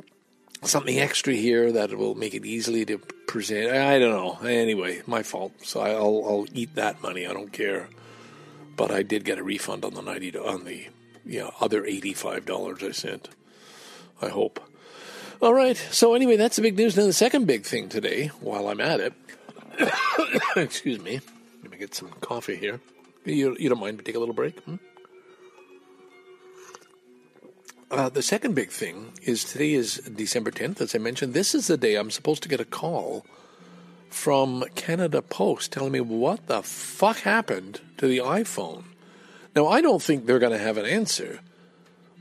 [0.62, 3.72] something extra here that will make it easily to present.
[3.72, 4.46] I don't know.
[4.46, 5.52] Anyway, my fault.
[5.62, 7.26] So I'll I'll eat that money.
[7.26, 7.88] I don't care.
[8.76, 10.88] But I did get a refund on the ninety on the
[11.24, 13.28] yeah other eighty five dollars I sent.
[14.22, 14.60] I hope.
[15.40, 15.76] All right.
[15.76, 16.96] So anyway, that's the big news.
[16.96, 19.14] Now the second big thing today, while I'm at it,
[20.56, 21.20] excuse me,
[21.62, 22.80] let me get some coffee here.
[23.24, 24.60] You you don't mind take a little break?
[24.60, 24.76] Hmm?
[27.90, 31.34] Uh, the second big thing is today is December 10th, as I mentioned.
[31.34, 33.26] This is the day I'm supposed to get a call
[34.08, 38.84] from Canada Post telling me what the fuck happened to the iPhone.
[39.56, 41.40] Now, I don't think they're going to have an answer,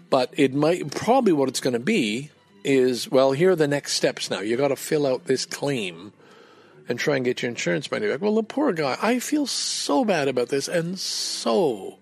[0.09, 2.31] but it might probably what it's going to be
[2.63, 4.39] is well, here are the next steps now.
[4.39, 6.13] You got to fill out this claim
[6.87, 8.21] and try and get your insurance money back.
[8.21, 11.99] Well, the poor guy, I feel so bad about this and so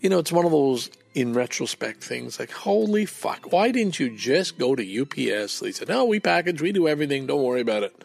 [0.00, 4.16] you know, it's one of those in retrospect things like, holy fuck, why didn't you
[4.16, 5.60] just go to UPS?
[5.60, 8.04] They said, no, we package, we do everything, don't worry about it.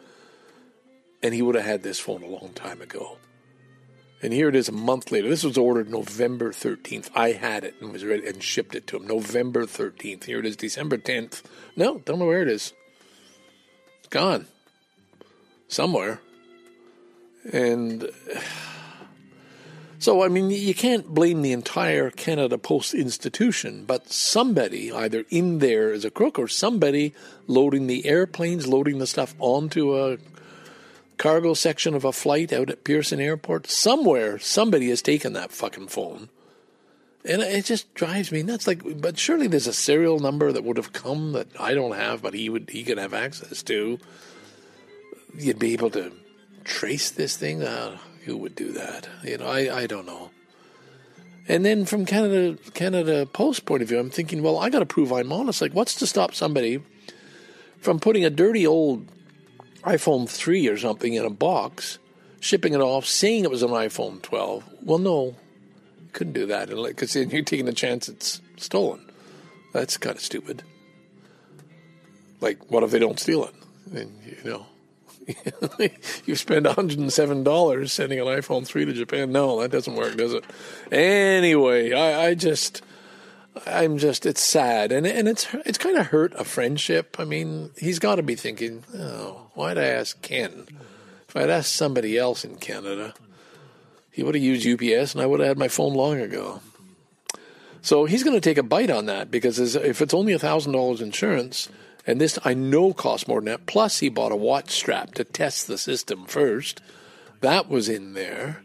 [1.22, 3.18] And he would have had this phone a long time ago.
[4.22, 5.30] And here it is a month later.
[5.30, 7.12] This was ordered November 13th.
[7.14, 10.24] I had it and was ready and shipped it to him November 13th.
[10.24, 11.44] Here it is December 10th.
[11.76, 12.74] No, don't know where it is.
[14.00, 14.48] It's gone.
[15.68, 16.22] Somewhere.
[17.52, 18.10] And
[19.98, 25.60] so, I mean, you can't blame the entire Canada Post institution, but somebody, either in
[25.60, 27.14] there as a crook or somebody
[27.48, 30.18] loading the airplanes, loading the stuff onto a
[31.18, 35.88] cargo section of a flight out at Pearson Airport, somewhere somebody has taken that fucking
[35.88, 36.30] phone.
[37.24, 38.68] And it just drives me nuts.
[38.68, 42.22] Like, but surely there's a serial number that would have come that I don't have,
[42.22, 43.98] but he would he could have access to.
[45.36, 46.12] You'd be able to
[46.64, 47.64] trace this thing.
[47.64, 49.08] Uh, who would do that?
[49.24, 50.32] You know, I, I don't know.
[51.48, 54.86] And then from Canada Canada Post point of view, I'm thinking, well, I got to
[54.86, 55.62] prove I'm honest.
[55.62, 56.82] Like, what's to stop somebody
[57.80, 59.06] from putting a dirty old
[59.84, 62.00] iPhone 3 or something in a box,
[62.40, 64.64] shipping it off, saying it was an iPhone 12?
[64.82, 65.36] Well, no,
[66.00, 69.12] you couldn't do that because then you're taking a chance it's stolen.
[69.72, 70.64] That's kind of stupid.
[72.42, 73.54] Like, what if they don't steal it?
[73.94, 74.66] And you know,
[76.26, 79.32] you spend $107 sending an iPhone 3 to Japan.
[79.32, 80.44] No, that doesn't work, does it?
[80.92, 82.82] Anyway, I, I just,
[83.66, 84.92] I'm just, it's sad.
[84.92, 87.16] And, and it's, it's kind of hurt a friendship.
[87.20, 90.68] I mean, he's got to be thinking, oh, why'd I ask Ken?
[91.28, 93.14] If I'd asked somebody else in Canada,
[94.12, 96.62] he would have used UPS and I would have had my phone long ago.
[97.82, 101.70] So he's going to take a bite on that because if it's only $1,000 insurance,
[102.08, 103.66] and this I know cost more than that.
[103.66, 106.82] Plus, he bought a watch strap to test the system first.
[107.42, 108.64] That was in there.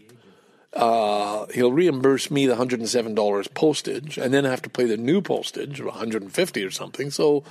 [0.73, 5.81] Uh, he'll reimburse me the $107 postage, and then have to pay the new postage
[5.81, 7.11] of 150 or something.
[7.11, 7.43] So,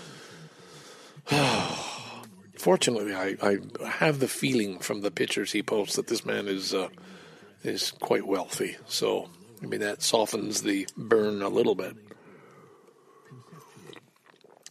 [2.58, 6.74] fortunately, I, I have the feeling from the pictures he posts that this man is
[6.74, 6.88] uh,
[7.64, 8.78] is quite wealthy.
[8.88, 9.30] So,
[9.62, 11.98] I mean, that softens the burn a little bit.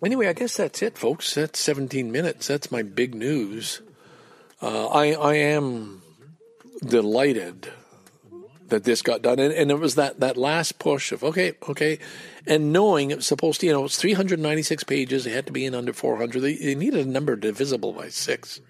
[0.04, 1.34] Anyway, I guess that's it, folks.
[1.34, 2.46] That's 17 minutes.
[2.46, 3.80] That's my big news.
[4.62, 6.02] Uh, I I am
[6.84, 7.72] delighted
[8.68, 11.98] that this got done, and, and it was that that last push of okay, okay,
[12.46, 15.26] and knowing it was supposed to, you know, it's 396 pages.
[15.26, 16.40] It had to be in under 400.
[16.40, 18.60] They, they needed a number divisible by six,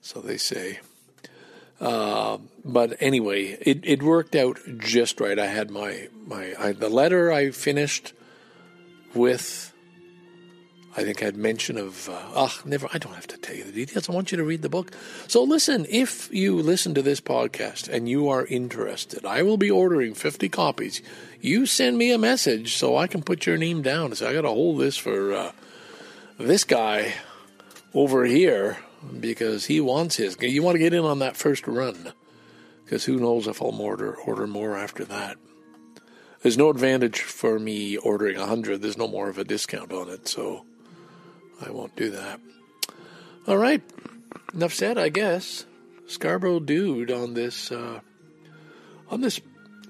[0.00, 0.80] so they say.
[1.80, 5.38] Uh, but anyway, it, it worked out just right.
[5.38, 8.12] I had my my I, the letter I finished
[9.14, 9.71] with.
[10.94, 12.08] I think I had mention of.
[12.08, 12.86] Uh, oh, never.
[12.92, 14.08] I don't have to tell you the details.
[14.08, 14.92] I want you to read the book.
[15.26, 15.86] So listen.
[15.88, 20.50] If you listen to this podcast and you are interested, I will be ordering fifty
[20.50, 21.00] copies.
[21.40, 24.48] You send me a message so I can put your name down I got to
[24.48, 25.52] hold this for uh,
[26.38, 27.14] this guy
[27.94, 28.78] over here
[29.18, 30.36] because he wants his.
[30.40, 32.12] You want to get in on that first run
[32.84, 35.38] because who knows if I'll order order more after that.
[36.42, 38.82] There's no advantage for me ordering a hundred.
[38.82, 40.66] There's no more of a discount on it, so
[41.62, 42.40] I won't do that.
[43.46, 43.82] All right,
[44.54, 44.98] enough said.
[44.98, 45.64] I guess
[46.06, 48.00] Scarborough Dude on this uh,
[49.10, 49.40] on this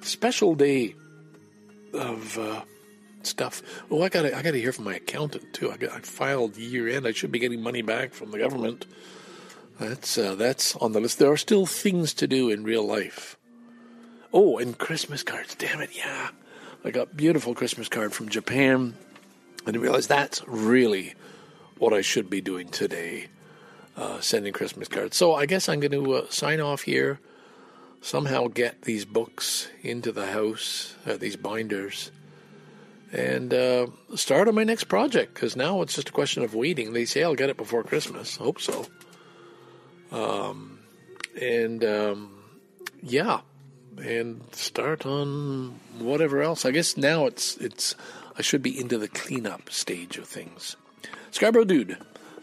[0.00, 0.94] special day
[1.92, 2.62] of uh,
[3.22, 3.62] stuff.
[3.90, 5.70] Oh, I got I got to hear from my accountant too.
[5.70, 7.06] I, got, I filed year end.
[7.06, 8.86] I should be getting money back from the government.
[9.78, 11.18] That's uh, that's on the list.
[11.18, 13.36] There are still things to do in real life.
[14.32, 15.54] Oh, and Christmas cards.
[15.54, 16.30] Damn it, yeah.
[16.84, 18.94] I got beautiful Christmas card from Japan,
[19.66, 21.14] I realized that's really
[21.82, 23.26] what I should be doing today,
[23.96, 25.16] uh, sending Christmas cards.
[25.16, 27.18] So I guess I'm going to uh, sign off here.
[28.00, 32.12] Somehow get these books into the house, uh, these binders
[33.12, 36.92] and uh, start on my next project because now it's just a question of waiting.
[36.92, 38.36] They say I'll get it before Christmas.
[38.36, 38.86] Hope so.
[40.10, 40.78] Um,
[41.40, 42.44] and um,
[43.02, 43.40] yeah,
[43.98, 46.64] and start on whatever else.
[46.64, 47.94] I guess now it's it's
[48.38, 50.76] I should be into the cleanup stage of things.
[51.30, 51.96] Scarborough Dude,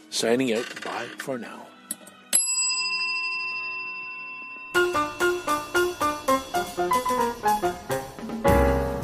[0.10, 0.66] signing out.
[0.84, 1.68] Bye for now.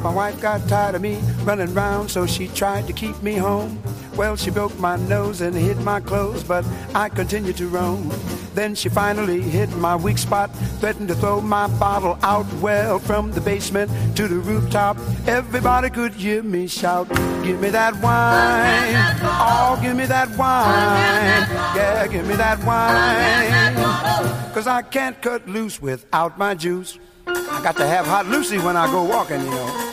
[0.02, 3.82] My wife got tired of me running round, so she tried to keep me home.
[4.16, 8.10] Well, she broke my nose and hid my clothes, but I continued to roam.
[8.56, 10.48] Then she finally hit my weak spot,
[10.80, 12.50] threatened to throw my bottle out.
[12.54, 14.96] Well, from the basement to the rooftop,
[15.26, 17.06] everybody could hear me shout,
[17.44, 18.96] Give me that wine.
[19.22, 21.46] Oh, give me that wine.
[21.76, 24.54] Yeah, give me that wine.
[24.54, 26.98] Cause I can't cut loose without my juice.
[27.26, 29.92] I got to have hot Lucy when I go walking, you know.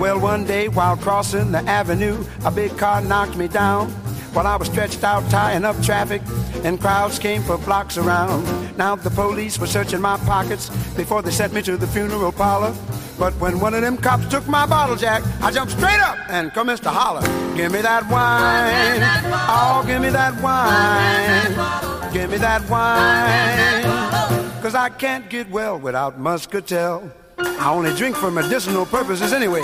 [0.00, 3.92] Well, one day while crossing the avenue, a big car knocked me down.
[4.32, 6.22] While I was stretched out tying up traffic,
[6.64, 8.46] and crowds came for blocks around.
[8.78, 12.74] Now the police were searching my pockets before they sent me to the funeral parlor.
[13.18, 16.52] But when one of them cops took my bottle jack, I jumped straight up and
[16.52, 17.20] commenced to holler.
[17.56, 19.02] Give me that wine.
[19.48, 22.12] Oh, give me that wine.
[22.12, 24.62] Give me that wine.
[24.62, 27.10] Cause I can't get well without muscatel.
[27.38, 29.62] I only drink for medicinal purposes anyway.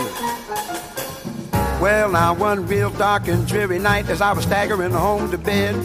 [1.81, 5.77] Well, now one real dark and dreary night as I was staggering home to bed.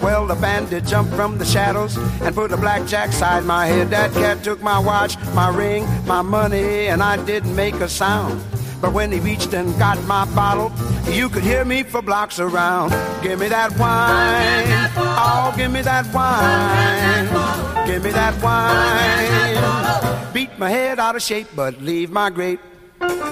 [0.00, 3.90] Well, the bandit jumped from the shadows and put a blackjack side my head.
[3.90, 8.42] That cat took my watch, my ring, my money, and I didn't make a sound.
[8.80, 10.72] But when he reached and got my bottle,
[11.12, 12.90] you could hear me for blocks around.
[13.22, 14.90] Give me that wine.
[14.96, 17.86] Oh, give me that wine.
[17.86, 20.32] Give me that wine.
[20.32, 22.60] Beat my head out of shape, but leave my grape.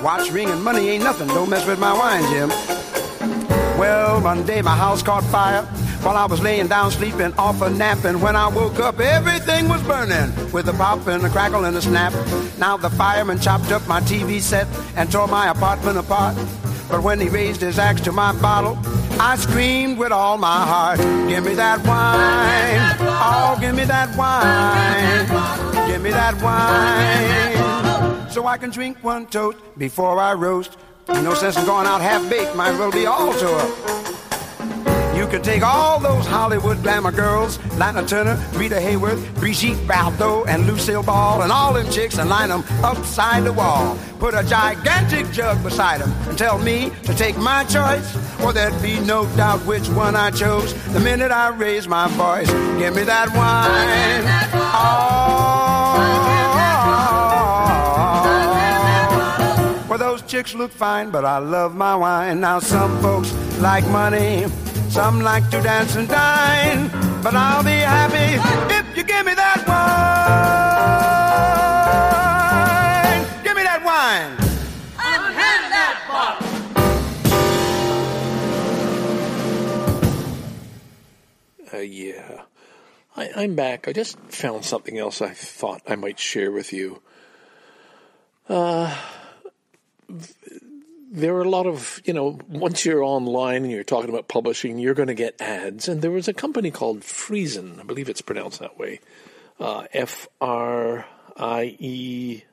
[0.02, 1.28] Watch, ring, and money ain't nothing.
[1.28, 2.48] Don't mess with my wine, Jim.
[3.78, 5.62] Well, one day my house caught fire
[6.02, 8.04] while I was laying down sleeping off a nap.
[8.04, 11.76] And when I woke up, everything was burning with a pop and a crackle and
[11.76, 12.12] a snap.
[12.58, 14.66] Now the fireman chopped up my TV set
[14.96, 16.36] and tore my apartment apart.
[16.90, 18.76] But when he raised his axe to my bottle,
[19.20, 20.98] I screamed with all my heart,
[21.28, 22.96] Give me that wine.
[23.00, 25.88] Oh, give me that wine.
[25.88, 27.89] Give me that wine.
[28.30, 30.76] So I can drink one toast before I roast.
[31.08, 34.00] No sense in going out half baked, might as well be all to her.
[35.20, 40.66] You can take all those Hollywood glamour girls, Lana Turner, Rita Hayworth, Brigitte Bardot, and
[40.66, 43.98] Lucille Ball, and all them chicks and line them upside the wall.
[44.18, 48.80] Put a gigantic jug beside them and tell me to take my choice, or there'd
[48.80, 52.50] be no doubt which one I chose the minute I raise my voice.
[52.78, 54.24] Give me that wine.
[54.72, 56.29] Oh.
[60.40, 62.40] Chicks look fine, but I love my wine.
[62.40, 64.46] Now, some folks like money.
[64.88, 66.88] Some like to dance and dine,
[67.22, 68.40] but I'll be happy
[68.74, 70.24] if you give me that wine.
[73.44, 74.32] Give me that wine.
[75.12, 76.48] Unhand that bottle.
[81.74, 82.44] Uh, yeah.
[83.14, 83.88] I, I'm back.
[83.88, 87.02] I just found something else I thought I might share with you.
[88.48, 88.96] Uh,
[91.12, 94.78] there are a lot of, you know, once you're online and you're talking about publishing,
[94.78, 95.88] you're going to get ads.
[95.88, 99.00] And there was a company called Friesen, I believe it's pronounced that way,
[99.58, 101.06] uh, F R
[101.36, 102.44] I E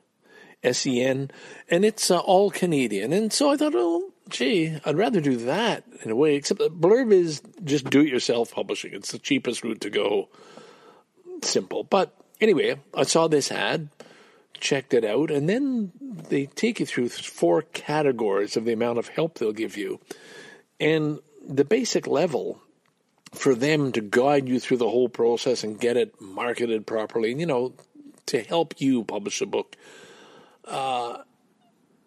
[0.62, 1.30] S E N,
[1.70, 3.12] and it's uh, all Canadian.
[3.12, 6.80] And so I thought, oh, gee, I'd rather do that in a way, except that
[6.80, 8.92] Blurb is just do it yourself publishing.
[8.92, 10.28] It's the cheapest route to go.
[11.42, 11.84] Simple.
[11.84, 13.88] But anyway, I saw this ad,
[14.60, 19.08] checked it out, and then they take you through four categories of the amount of
[19.08, 20.00] help they'll give you.
[20.80, 22.60] And the basic level
[23.32, 27.40] for them to guide you through the whole process and get it marketed properly, and
[27.40, 27.74] you know,
[28.26, 29.76] to help you publish a book.
[30.64, 31.18] Uh,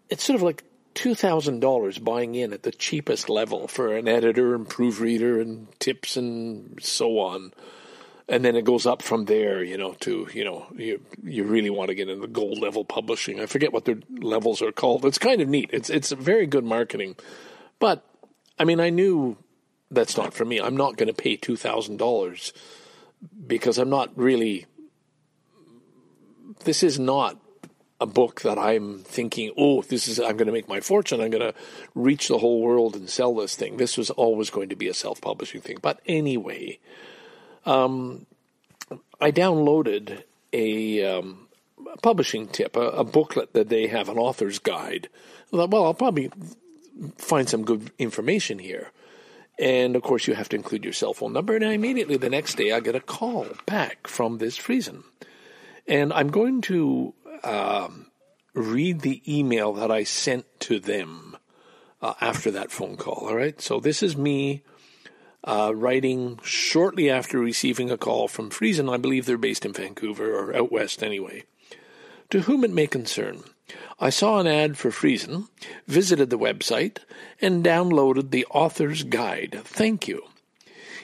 [0.10, 0.64] it's sort of like
[0.96, 6.78] $2,000 buying in at the cheapest level for an editor and proofreader and tips and
[6.82, 7.54] so on.
[8.28, 11.70] And then it goes up from there, you know, to, you know, you, you really
[11.70, 13.40] want to get into gold level publishing.
[13.40, 15.06] I forget what their levels are called.
[15.06, 15.70] It's kind of neat.
[15.74, 17.16] It's, it's very good marketing.
[17.80, 18.06] But,
[18.58, 19.38] I mean, I knew
[19.90, 20.62] that's not for me.
[20.62, 22.54] I'm not going to pay $2,000
[23.48, 24.66] because I'm not really,
[26.64, 27.38] this is not
[28.00, 31.22] a book that I'm thinking, oh, this is I'm going to make my fortune.
[31.22, 31.54] I'm going to
[31.94, 33.78] reach the whole world and sell this thing.
[33.78, 35.78] This was always going to be a self-publishing thing.
[35.82, 36.80] But anyway,
[37.66, 38.26] um,
[39.20, 41.48] I downloaded a, um,
[42.02, 45.10] publishing tip, a, a, booklet that they have, an author's guide.
[45.48, 46.32] Thought, well, I'll probably
[47.18, 48.92] find some good information here.
[49.60, 51.56] And of course, you have to include your cell phone number.
[51.56, 55.04] And immediately the next day, I get a call back from this Friesen.
[55.88, 58.08] And I'm going to um,
[58.54, 61.38] read the email that I sent to them
[62.02, 63.28] uh, after that phone call.
[63.28, 63.60] All right.
[63.62, 64.64] So this is me
[65.44, 68.92] uh, writing shortly after receiving a call from Friesen.
[68.92, 71.44] I believe they're based in Vancouver or out west anyway.
[72.30, 73.44] To whom it may concern,
[74.00, 75.48] I saw an ad for Friesen,
[75.88, 77.00] visited the website,
[77.42, 79.62] and downloaded the author's guide.
[79.64, 80.24] Thank you.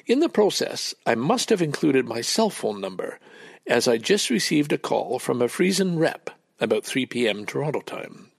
[0.05, 3.19] In the process, I must have included my cell phone number
[3.65, 6.29] as I just received a call from a Friesen rep
[6.59, 7.45] about 3 p.m.
[7.45, 8.31] Toronto time.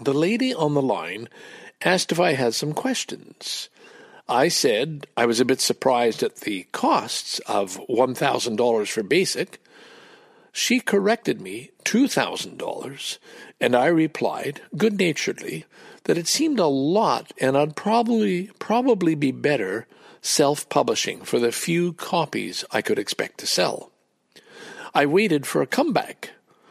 [0.00, 1.28] The lady on the line
[1.82, 3.68] asked if I had some questions.
[4.28, 9.60] I said I was a bit surprised at the costs of $1,000 for basic.
[10.50, 13.18] She corrected me $2,000,
[13.60, 15.66] and I replied good naturedly
[16.04, 19.86] that it seemed a lot and I'd probably probably be better
[20.22, 23.90] self publishing for the few copies I could expect to sell.
[24.94, 26.30] I waited for a comeback,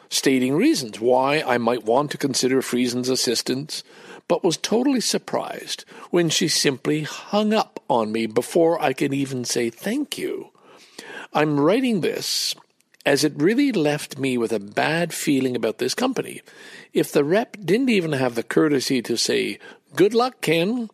[0.10, 3.84] stating reasons why I might want to consider Friesen's assistance,
[4.28, 9.46] but was totally surprised when she simply hung up on me before I could even
[9.46, 10.52] say thank you.
[11.34, 12.56] I'm writing this
[13.06, 16.42] as it really left me with a bad feeling about this company.
[16.94, 19.60] If the rep didn't even have the courtesy to say,
[19.96, 20.90] Good luck, Ken,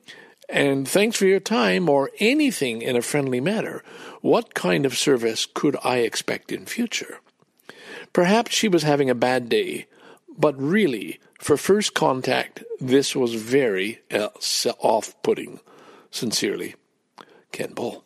[0.50, 3.84] and thanks for your time, or anything in a friendly manner,
[4.22, 7.20] what kind of service could I expect in future?
[8.12, 9.86] Perhaps she was having a bad day,
[10.38, 14.30] but really, for first contact, this was very uh,
[14.80, 15.60] off putting.
[16.12, 16.76] Sincerely,
[17.52, 18.04] Ken Bull.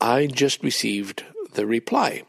[0.00, 2.22] I just received the reply.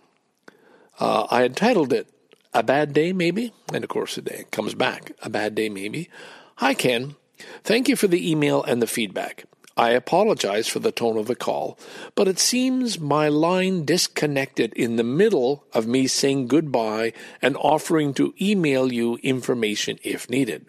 [1.00, 2.08] Uh, I entitled it
[2.54, 6.10] A Bad Day, Maybe, and of course the day comes back, A Bad Day, Maybe.
[6.58, 7.16] Hi, Ken.
[7.64, 9.46] Thank you for the email and the feedback.
[9.80, 11.80] I apologize for the tone of the call,
[12.14, 18.14] but it seems my line disconnected in the middle of me saying goodbye and offering
[18.16, 20.66] to email you information if needed.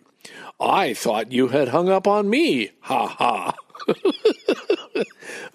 [0.61, 2.71] I thought you had hung up on me.
[2.83, 3.55] Ha ha.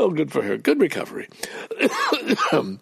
[0.02, 0.58] oh, good for her.
[0.58, 1.30] Good recovery.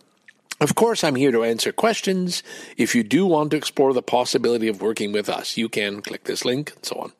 [0.63, 2.41] Of course, I'm here to answer questions.
[2.78, 6.24] If you do want to explore the possibility of working with us, you can click
[6.24, 7.11] this link and so on.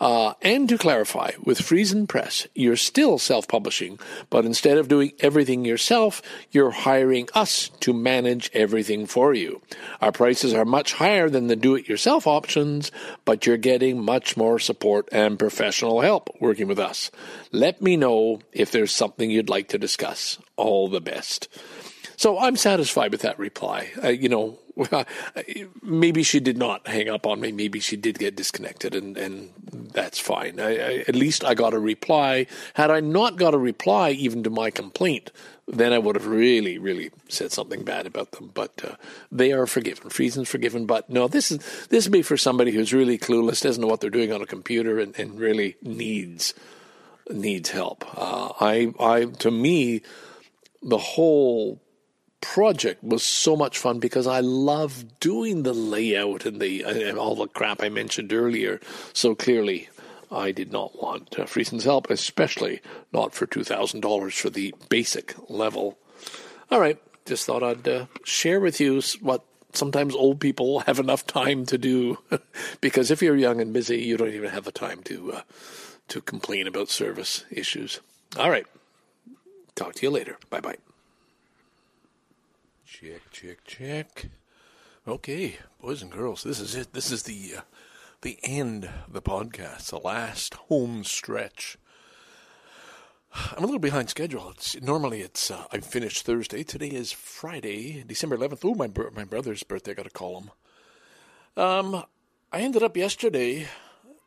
[0.00, 3.98] Uh, and to clarify, with Friesen Press, you're still self publishing,
[4.30, 9.60] but instead of doing everything yourself, you're hiring us to manage everything for you.
[10.00, 12.90] Our prices are much higher than the do it yourself options,
[13.24, 17.10] but you're getting much more support and professional help working with us.
[17.52, 20.38] Let me know if there's something you'd like to discuss.
[20.56, 21.48] All the best.
[22.16, 23.90] So I'm satisfied with that reply.
[24.02, 24.58] Uh, you know,
[25.82, 27.52] maybe she did not hang up on me.
[27.52, 29.52] Maybe she did get disconnected, and, and
[29.92, 30.58] that's fine.
[30.58, 32.46] I, I, at least I got a reply.
[32.74, 35.30] Had I not got a reply even to my complaint,
[35.68, 38.50] then I would have really, really said something bad about them.
[38.52, 38.96] But uh,
[39.30, 40.10] they are forgiven.
[40.10, 40.86] Friesen's forgiven.
[40.86, 44.00] But no, this is this would be for somebody who's really clueless, doesn't know what
[44.00, 46.52] they're doing on a computer, and, and really needs
[47.30, 48.04] needs help.
[48.18, 50.02] Uh, I, I, to me,
[50.82, 51.80] the whole
[52.44, 57.34] project was so much fun because I love doing the layout and the and all
[57.34, 58.80] the crap I mentioned earlier.
[59.14, 59.88] So clearly,
[60.30, 62.80] I did not want uh, Friesen's help, especially
[63.12, 65.98] not for two thousand dollars for the basic level.
[66.70, 69.42] All right, just thought I'd uh, share with you what
[69.72, 72.18] sometimes old people have enough time to do,
[72.82, 75.42] because if you're young and busy, you don't even have the time to uh,
[76.08, 78.00] to complain about service issues.
[78.38, 78.66] All right,
[79.74, 80.36] talk to you later.
[80.50, 80.76] Bye bye.
[83.00, 84.26] Check, check, check.
[85.08, 86.92] Okay, boys and girls, this is it.
[86.92, 87.60] This is the uh,
[88.22, 91.76] the end of the podcast, the last home stretch.
[93.34, 94.50] I'm a little behind schedule.
[94.50, 96.62] It's, normally it's uh, I finished Thursday.
[96.62, 98.64] Today is Friday, December 11th.
[98.64, 99.90] Oh, my my brother's birthday.
[99.90, 100.50] I got to call him.
[101.56, 102.04] Um,
[102.52, 103.64] I ended up yesterday.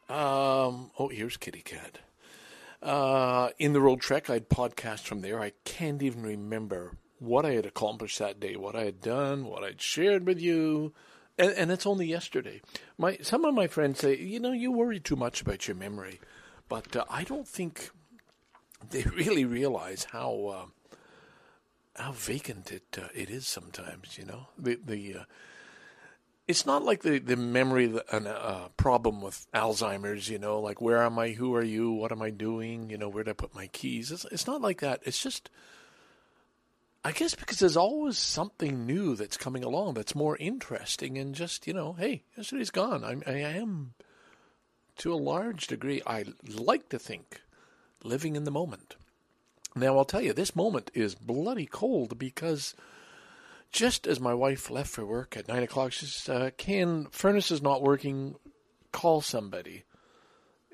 [0.10, 2.00] Um, oh, here's Kitty Cat.
[2.84, 5.40] Uh, in the Roadtrek, I'd podcast from there.
[5.40, 9.64] I can't even remember what I had accomplished that day, what I had done, what
[9.64, 10.94] I'd shared with you,
[11.38, 12.62] and, and it's only yesterday.
[12.98, 16.20] My some of my friends say, you know, you worry too much about your memory,
[16.70, 17.92] but uh, I don't think
[18.90, 20.70] they really realize how
[21.98, 24.18] uh, how vacant it uh, it is sometimes.
[24.18, 25.24] You know, the the uh,
[26.48, 30.30] it's not like the the memory uh, problem with Alzheimer's.
[30.30, 31.30] You know, like where am I?
[31.30, 31.92] Who are you?
[31.92, 32.90] What am I doing?
[32.90, 34.12] You know, where did I put my keys?
[34.12, 35.02] It's, it's not like that.
[35.04, 35.50] It's just.
[37.08, 41.66] I guess because there's always something new that's coming along that's more interesting and just,
[41.66, 43.02] you know, hey, yesterday's gone.
[43.06, 43.94] I'm, I am,
[44.98, 47.40] to a large degree, I like to think
[48.04, 48.98] living in the moment.
[49.74, 52.76] Now, I'll tell you, this moment is bloody cold because
[53.72, 57.52] just as my wife left for work at 9 o'clock, she says, uh, Ken, furnace
[57.52, 58.36] is not working.
[58.92, 59.86] Call somebody.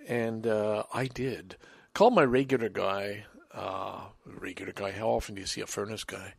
[0.07, 1.57] And uh, I did.
[1.93, 3.25] Called my regular guy.
[3.54, 6.34] Uh, regular guy, how often do you see a furnace guy?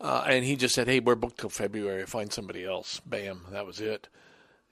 [0.00, 2.04] Uh, and he just said, hey, we're booked till February.
[2.04, 3.00] Find somebody else.
[3.06, 4.08] Bam, that was it.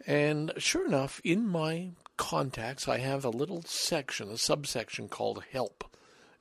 [0.07, 5.85] And sure enough, in my contacts, I have a little section, a subsection called help.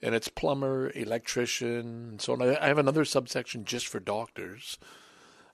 [0.02, 2.42] And it's plumber, electrician, and so on.
[2.42, 4.78] I have another subsection just for doctors.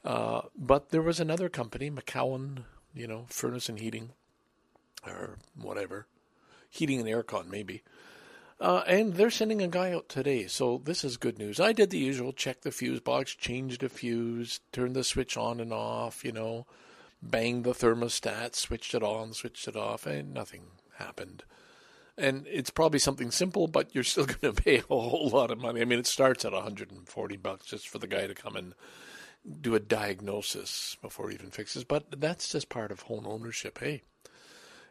[0.04, 2.64] Uh, but there was another company, McCowan,
[2.96, 4.12] you know, furnace and heating,
[5.06, 6.08] or whatever,
[6.70, 7.84] heating and aircon maybe.
[8.60, 11.62] Uh, and they're sending a guy out today, so this is good news.
[11.62, 15.62] I did the usual: check the fuse box, changed a fuse, turned the switch on
[15.62, 16.68] and off, you know,
[17.22, 20.64] banged the thermostat, switched it on, switched it off, and nothing
[20.98, 21.44] happened.
[22.18, 25.58] And it's probably something simple, but you're still going to pay a whole lot of
[25.58, 25.80] money.
[25.80, 28.76] I mean, it starts at 140 bucks just for the guy to come and
[29.62, 31.86] do a diagnosis before he even fixes.
[31.86, 33.80] But that's just part of home ownership.
[33.80, 34.04] Hey,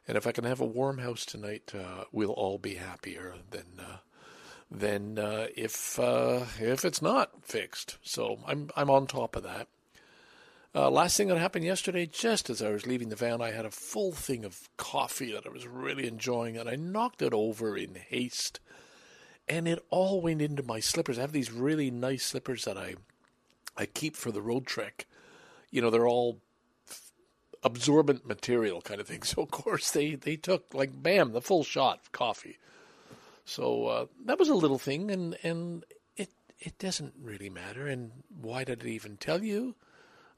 [0.09, 3.67] and if I can have a warm house tonight, uh, we'll all be happier than
[3.79, 3.99] uh,
[4.71, 7.99] than uh, if uh, if it's not fixed.
[8.03, 9.69] So I'm I'm on top of that.
[10.75, 13.67] Uh, last thing that happened yesterday, just as I was leaving the van, I had
[13.67, 17.77] a full thing of coffee that I was really enjoying, and I knocked it over
[17.77, 18.61] in haste,
[19.47, 21.19] and it all went into my slippers.
[21.19, 22.95] I have these really nice slippers that I
[23.77, 25.05] I keep for the Roadtrek.
[25.71, 26.41] You know, they're all
[27.63, 29.23] absorbent material kind of thing.
[29.25, 32.59] So of course they they took like bam the full shot of coffee.
[33.45, 35.85] So uh, that was a little thing, and and
[36.17, 37.87] it it doesn't really matter.
[37.87, 39.75] And why did it even tell you?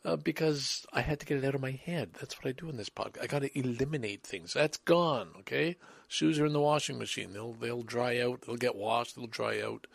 [0.05, 2.11] uh, because I had to get it out of my head.
[2.19, 3.23] That's what I do in this podcast.
[3.23, 4.55] I got to eliminate things.
[4.55, 5.31] That's gone.
[5.41, 5.77] Okay,
[6.09, 7.33] shoes are in the washing machine.
[7.33, 8.43] They'll they'll dry out.
[8.43, 9.17] They'll get washed.
[9.17, 9.87] They'll dry out.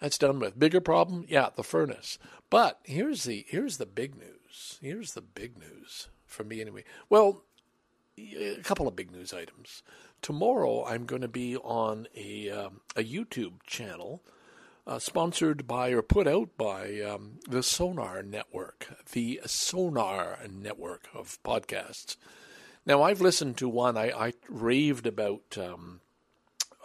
[0.00, 0.58] That's done with.
[0.58, 2.18] Bigger problem, yeah, the furnace.
[2.48, 4.78] But here's the here's the big news.
[4.80, 6.84] Here's the big news for me anyway.
[7.08, 7.42] Well,
[8.18, 9.82] a couple of big news items.
[10.22, 14.22] Tomorrow I'm going to be on a um, a YouTube channel
[14.86, 21.38] uh, sponsored by or put out by um, the Sonar Network, the Sonar Network of
[21.44, 22.16] podcasts.
[22.86, 26.00] Now, I've listened to one, I, I raved about, um,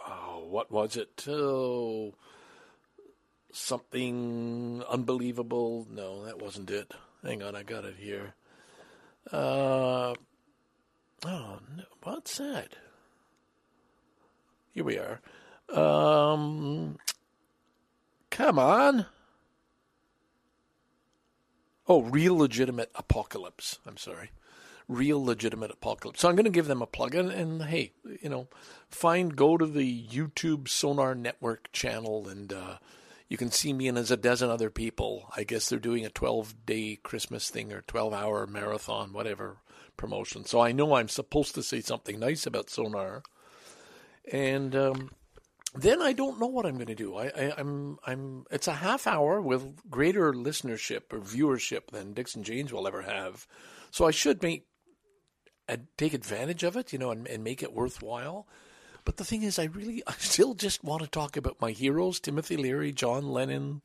[0.06, 1.24] oh, what was it?
[1.26, 2.14] Oh,
[3.50, 5.86] something unbelievable.
[5.90, 6.92] No, that wasn't it.
[7.24, 8.34] Hang on, I got it here.
[9.32, 10.14] Uh,
[11.24, 12.76] oh, no, what's that?
[14.72, 15.20] Here we are.
[15.68, 16.98] Um,
[18.36, 19.06] Come on.
[21.88, 23.78] Oh, real legitimate apocalypse.
[23.86, 24.30] I'm sorry.
[24.88, 26.20] Real legitimate apocalypse.
[26.20, 27.14] So I'm going to give them a plug.
[27.14, 28.48] And, and hey, you know,
[28.90, 32.76] find, go to the YouTube Sonar Network channel and uh,
[33.28, 35.30] you can see me and as a dozen other people.
[35.36, 39.58] I guess they're doing a 12 day Christmas thing or 12 hour marathon, whatever
[39.96, 40.44] promotion.
[40.44, 43.22] So I know I'm supposed to say something nice about Sonar.
[44.30, 45.10] And um,
[45.74, 47.16] then I don't know what I'm going to do.
[47.16, 48.44] I, I, I'm, I'm.
[48.50, 53.46] It's a half hour with greater listenership or viewership than Dixon Janes will ever have,
[53.90, 54.66] so I should make,
[55.96, 58.46] take advantage of it, you know, and, and make it worthwhile.
[59.06, 62.20] But the thing is, I really, I still just want to talk about my heroes:
[62.20, 63.80] Timothy Leary, John Lennon,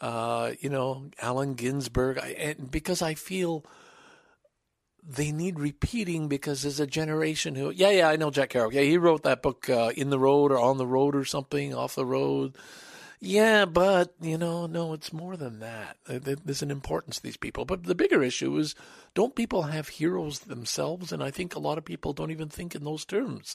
[0.00, 3.66] uh, you know, Allen Ginsberg, I, and because I feel
[5.06, 8.72] they need repeating because there's a generation who, yeah, yeah, I know Jack Kerouac.
[8.72, 11.74] Yeah, he wrote that book, uh, In the Road or On the Road or something,
[11.74, 12.56] Off the Road.
[13.20, 15.96] Yeah, but, you know, no, it's more than that.
[16.06, 17.64] There's an importance to these people.
[17.64, 18.74] But the bigger issue is
[19.14, 21.12] don't people have heroes themselves?
[21.12, 23.54] And I think a lot of people don't even think in those terms.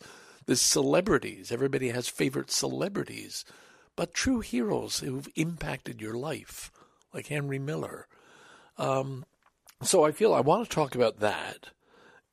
[0.49, 1.51] There's celebrities.
[1.51, 3.45] Everybody has favorite celebrities.
[3.95, 6.71] But true heroes who've impacted your life,
[7.13, 8.07] like Henry Miller.
[8.75, 9.25] Um,
[9.83, 11.69] so I feel I want to talk about that.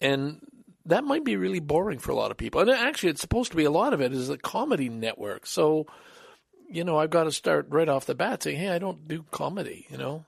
[0.01, 0.41] And
[0.87, 2.63] that might be really boring for a lot of people.
[2.63, 5.45] And actually, it's supposed to be a lot of it is a comedy network.
[5.47, 5.87] So,
[6.71, 9.27] you know, I've got to start right off the bat saying, hey, I don't do
[9.31, 10.25] comedy, you know.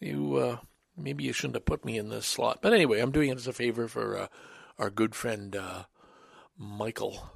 [0.00, 0.56] You, uh,
[0.96, 2.58] maybe you shouldn't have put me in this slot.
[2.62, 4.26] But anyway, I'm doing it as a favor for uh,
[4.76, 5.84] our good friend uh,
[6.62, 7.30] Michael.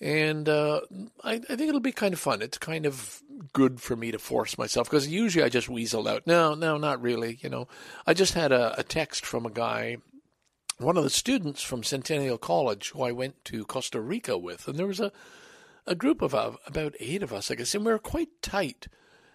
[0.00, 0.80] And uh,
[1.22, 2.42] I, I, think it'll be kind of fun.
[2.42, 3.22] It's kind of
[3.52, 6.26] good for me to force myself because usually I just weasel out.
[6.26, 7.38] No, no, not really.
[7.40, 7.68] You know,
[8.04, 9.98] I just had a, a text from a guy,
[10.78, 14.76] one of the students from Centennial College, who I went to Costa Rica with, and
[14.76, 15.12] there was a
[15.86, 18.88] a group of uh, about eight of us, I guess, and we were quite tight.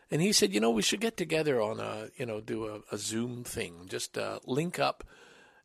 [0.10, 2.96] And he said, you know, we should get together on a, you know, do a,
[2.96, 5.04] a Zoom thing, just uh, link up,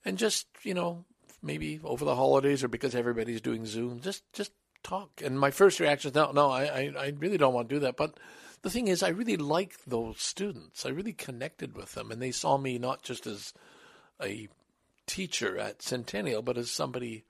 [0.05, 1.05] and just, you know,
[1.43, 5.23] maybe over the holidays or because everybody's doing Zoom, just just talk.
[5.25, 7.97] And my first reaction is, no, no, I, I really don't want to do that.
[7.97, 8.19] But
[8.63, 10.87] the thing is, I really like those students.
[10.87, 13.53] I really connected with them, and they saw me not just as
[14.23, 14.49] a
[15.07, 17.25] teacher at Centennial, but as somebody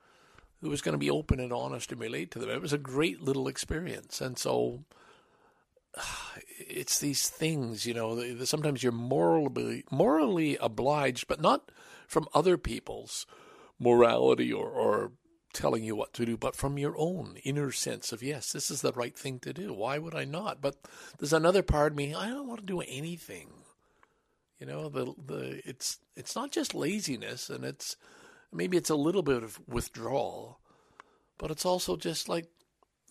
[0.60, 2.50] who was going to be open and honest and relate to them.
[2.50, 4.84] It was a great little experience, and so
[6.58, 8.44] it's these things, you know.
[8.44, 11.70] Sometimes you're morally morally obliged, but not
[12.06, 13.26] from other people's
[13.82, 15.12] morality or, or
[15.52, 18.80] telling you what to do, but from your own inner sense of, yes, this is
[18.80, 19.72] the right thing to do.
[19.72, 20.60] Why would I not?
[20.60, 20.76] But
[21.18, 23.50] there's another part of me, I don't want to do anything.
[24.58, 27.96] You know, the the it's it's not just laziness and it's
[28.52, 30.60] maybe it's a little bit of withdrawal,
[31.36, 32.46] but it's also just like,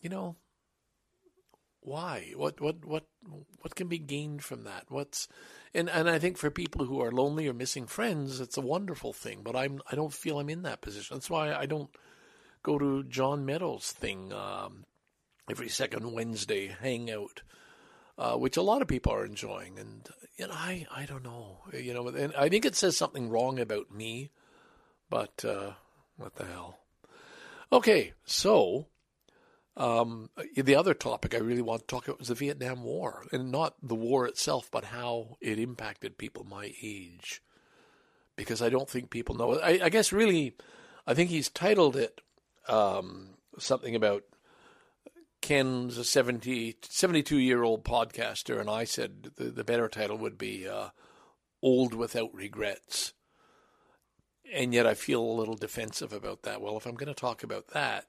[0.01, 0.37] you know,
[1.81, 2.33] why?
[2.35, 3.05] What what what
[3.61, 4.85] what can be gained from that?
[4.89, 5.27] What's
[5.73, 9.13] and and I think for people who are lonely or missing friends, it's a wonderful
[9.13, 9.41] thing.
[9.43, 11.15] But I'm I don't feel I'm in that position.
[11.15, 11.89] That's why I don't
[12.63, 14.85] go to John Meadows' thing um,
[15.49, 17.41] every second Wednesday hangout,
[18.17, 19.79] uh, which a lot of people are enjoying.
[19.79, 20.07] And
[20.37, 23.59] you know, I I don't know, you know, and I think it says something wrong
[23.59, 24.29] about me,
[25.09, 25.71] but uh,
[26.17, 26.77] what the hell?
[27.73, 28.87] Okay, so
[29.77, 33.51] um, the other topic I really want to talk about was the Vietnam War, and
[33.51, 37.41] not the war itself, but how it impacted people my age.
[38.35, 39.59] Because I don't think people know.
[39.59, 40.55] I, I guess really,
[41.07, 42.21] I think he's titled it
[42.67, 44.23] um, something about
[45.41, 50.37] Ken's a 70, 72 year old podcaster, and I said the, the better title would
[50.37, 50.89] be uh,
[51.61, 53.13] Old Without Regrets.
[54.53, 56.61] And yet I feel a little defensive about that.
[56.61, 58.05] Well, if I'm going to talk about that,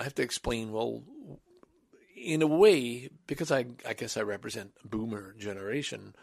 [0.00, 1.02] I have to explain, well,
[2.16, 6.14] in a way, because I, I guess I represent boomer generation,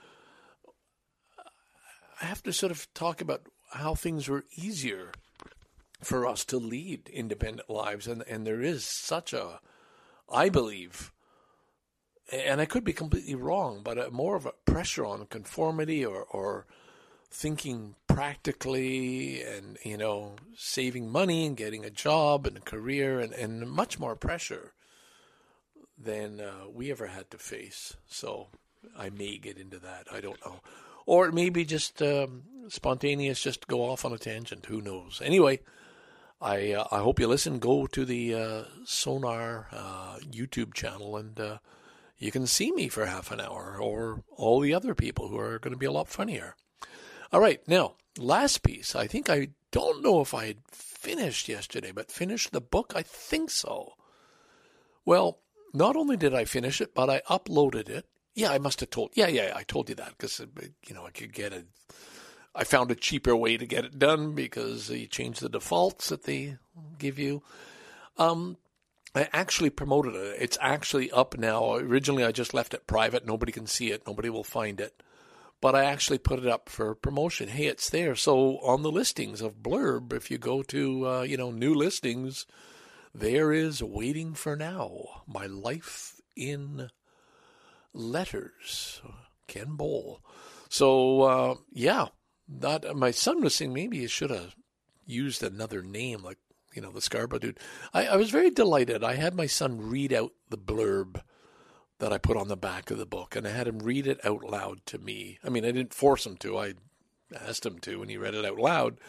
[2.19, 5.11] I have to sort of talk about how things were easier
[6.01, 8.07] for us to lead independent lives.
[8.07, 9.59] And, and there is such a,
[10.27, 11.11] I believe,
[12.31, 16.23] and I could be completely wrong, but a, more of a pressure on conformity or,
[16.23, 16.65] or
[17.29, 23.33] thinking practically and, you know, saving money and getting a job and a career and,
[23.33, 24.73] and much more pressure
[25.97, 27.95] than uh, we ever had to face.
[28.07, 28.47] So
[28.97, 30.07] I may get into that.
[30.11, 30.61] I don't know.
[31.05, 34.65] Or maybe just um, spontaneous, just go off on a tangent.
[34.65, 35.21] Who knows?
[35.23, 35.59] Anyway,
[36.41, 37.59] I uh, I hope you listen.
[37.59, 41.57] Go to the uh, Sonar uh, YouTube channel and uh,
[42.17, 45.59] you can see me for half an hour, or all the other people who are
[45.59, 46.55] going to be a lot funnier.
[47.31, 48.95] All right, now last piece.
[48.95, 52.93] I think I don't know if I had finished yesterday, but finished the book.
[52.95, 53.93] I think so.
[55.05, 55.39] Well,
[55.73, 58.05] not only did I finish it, but I uploaded it.
[58.33, 59.11] Yeah, I must have told.
[59.15, 60.39] Yeah, yeah, I told you that because
[60.87, 61.65] you know I could get it
[62.57, 66.23] I found a cheaper way to get it done because you change the defaults that
[66.23, 66.57] they
[66.97, 67.43] give you.
[68.17, 68.57] Um,
[69.13, 70.37] I actually promoted it.
[70.39, 71.75] It's actually up now.
[71.75, 73.27] Originally, I just left it private.
[73.27, 74.07] Nobody can see it.
[74.07, 75.03] Nobody will find it.
[75.59, 77.49] But I actually put it up for promotion.
[77.49, 78.15] Hey, it's there.
[78.15, 82.45] So on the listings of Blurb, if you go to uh, you know new listings,
[83.13, 85.23] there is waiting for now.
[85.27, 86.89] My life in
[87.93, 89.01] letters,
[89.47, 90.21] Ken Bowl.
[90.69, 92.07] So uh, yeah,
[92.47, 94.55] not my son was saying maybe you should have
[95.05, 96.37] used another name like
[96.73, 97.59] you know the Scarborough dude.
[97.93, 99.03] I, I was very delighted.
[99.03, 101.21] I had my son read out the blurb
[101.99, 104.23] that I put on the back of the book, and I had him read it
[104.25, 105.39] out loud to me.
[105.43, 106.57] I mean, I didn't force him to.
[106.57, 106.73] I
[107.35, 108.99] asked him to, and he read it out loud.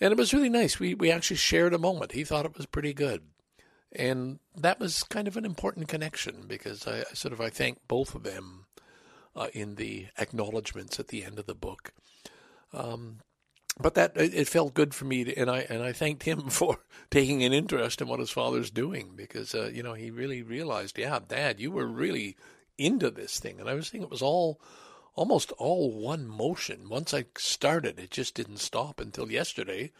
[0.00, 0.80] And it was really nice.
[0.80, 2.12] We we actually shared a moment.
[2.12, 3.22] He thought it was pretty good,
[3.92, 7.86] and that was kind of an important connection because I, I sort of I thank
[7.86, 8.66] both of them
[9.36, 11.92] uh, in the acknowledgments at the end of the book.
[12.72, 13.18] Um,
[13.78, 16.78] but that it felt good for me, to, and I and I thanked him for
[17.10, 20.98] taking an interest in what his father's doing because uh, you know he really realized,
[20.98, 22.36] yeah, Dad, you were really
[22.78, 24.60] into this thing, and I was thinking it was all
[25.14, 26.88] almost all one motion.
[26.88, 29.92] Once I started, it just didn't stop until yesterday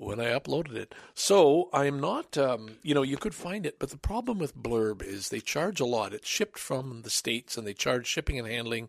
[0.00, 0.94] when I uploaded it.
[1.14, 5.02] So I'm not, um, you know, you could find it, but the problem with Blurb
[5.02, 6.14] is they charge a lot.
[6.14, 8.88] It's shipped from the States and they charge shipping and handling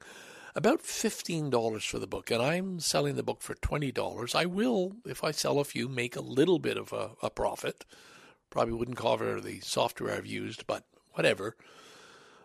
[0.55, 4.35] about $15 for the book, and I'm selling the book for $20.
[4.35, 7.85] I will, if I sell a few, make a little bit of a, a profit.
[8.49, 10.83] Probably wouldn't cover the software I've used, but
[11.13, 11.55] whatever.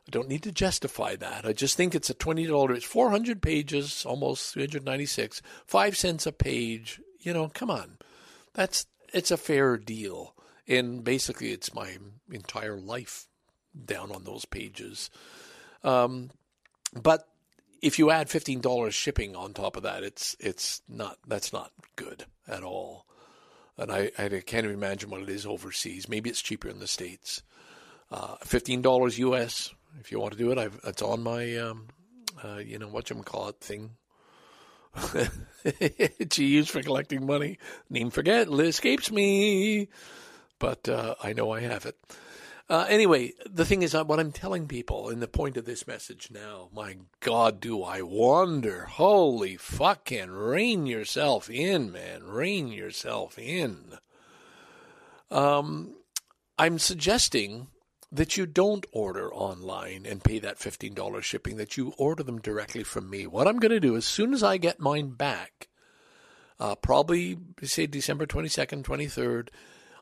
[0.06, 1.44] I don't need to justify that.
[1.44, 2.76] I just think it's a $20.
[2.76, 7.00] It's 400 pages, almost 396, 5 cents a page.
[7.20, 7.98] You know, come on.
[8.54, 10.34] That's it's a fair deal.
[10.68, 11.98] And basically it's my
[12.30, 13.26] entire life
[13.84, 15.10] down on those pages.
[15.82, 16.30] Um,
[16.94, 17.28] but
[17.82, 21.72] if you add fifteen dollars shipping on top of that, it's it's not that's not
[21.96, 23.06] good at all.
[23.78, 26.08] And I, I can't even imagine what it is overseas.
[26.08, 27.42] Maybe it's cheaper in the states.
[28.10, 30.58] Uh, fifteen dollars US if you want to do it.
[30.58, 31.88] I've it's on my um,
[32.42, 33.90] uh, you know what you call it thing.
[35.64, 37.58] it's used for collecting money.
[37.90, 39.88] Name forget escapes me,
[40.58, 41.96] but uh, I know I have it.
[42.68, 45.86] Uh, anyway, the thing is, uh, what I'm telling people, and the point of this
[45.86, 48.86] message now, my God, do I wonder?
[48.86, 52.24] Holy fucking rein yourself in, man.
[52.24, 53.98] Rein yourself in.
[55.30, 55.94] Um,
[56.58, 57.68] I'm suggesting
[58.10, 62.82] that you don't order online and pay that $15 shipping, that you order them directly
[62.82, 63.28] from me.
[63.28, 65.68] What I'm going to do, as soon as I get mine back,
[66.58, 69.48] uh, probably say December 22nd, 23rd,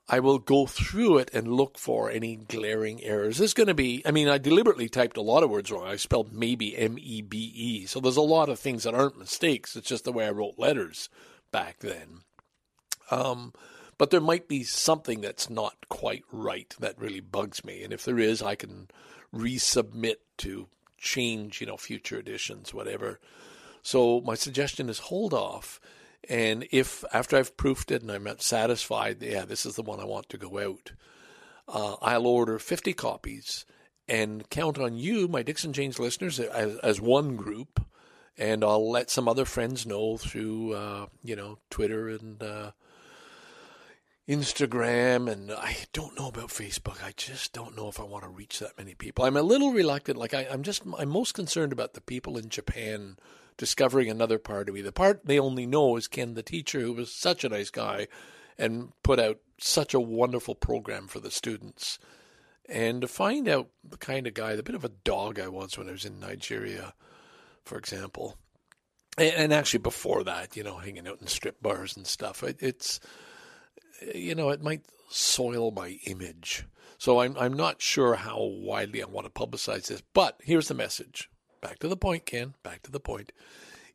[0.06, 3.38] I will go through it and look for any glaring errors.
[3.38, 5.86] There's going to be, I mean, I deliberately typed a lot of words wrong.
[5.86, 7.86] I spelled maybe M E B E.
[7.86, 9.76] So there's a lot of things that aren't mistakes.
[9.76, 11.08] It's just the way I wrote letters
[11.50, 12.20] back then.
[13.10, 13.54] Um,
[13.96, 17.82] but there might be something that's not quite right that really bugs me.
[17.82, 18.88] And if there is, I can
[19.32, 23.20] resubmit to change, you know, future editions, whatever.
[23.82, 25.80] So my suggestion is hold off
[26.28, 30.00] and if after I've proofed it and I'm not satisfied, yeah, this is the one
[30.00, 30.92] I want to go out,
[31.68, 33.64] uh, I'll order 50 copies
[34.08, 37.84] and count on you, my Dixon Janes listeners, as, as one group.
[38.36, 42.72] And I'll let some other friends know through, uh, you know, Twitter and uh,
[44.28, 45.30] Instagram.
[45.30, 47.02] And I don't know about Facebook.
[47.04, 49.24] I just don't know if I want to reach that many people.
[49.24, 50.18] I'm a little reluctant.
[50.18, 53.18] Like I, I'm just, I'm most concerned about the people in Japan
[53.56, 54.82] discovering another part of me.
[54.82, 58.08] The part they only know is Ken, the teacher, who was such a nice guy
[58.58, 61.98] and put out such a wonderful program for the students.
[62.68, 65.76] And to find out the kind of guy, the bit of a dog I was
[65.76, 66.94] when I was in Nigeria,
[67.64, 68.36] for example,
[69.16, 72.98] and, actually before that, you know, hanging out in strip bars and stuff, it, it's,
[74.14, 76.64] you know, it might soil my image.
[76.98, 80.74] So I'm I'm not sure how widely I want to publicize this, but here's the
[80.74, 81.30] message.
[81.64, 82.52] Back to the point, Ken.
[82.62, 83.32] Back to the point.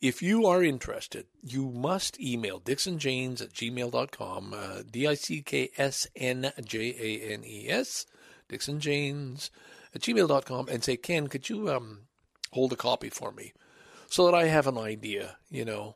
[0.02, 5.70] If you are interested, you must email dixonjanes at gmail.com, uh, D I C K
[5.78, 8.08] S N J A N E S,
[8.50, 9.52] dixonjanes
[9.94, 12.08] at gmail.com, and say, Ken, could you um,
[12.54, 13.54] hold a copy for me
[14.08, 15.96] so that I have an idea, you know?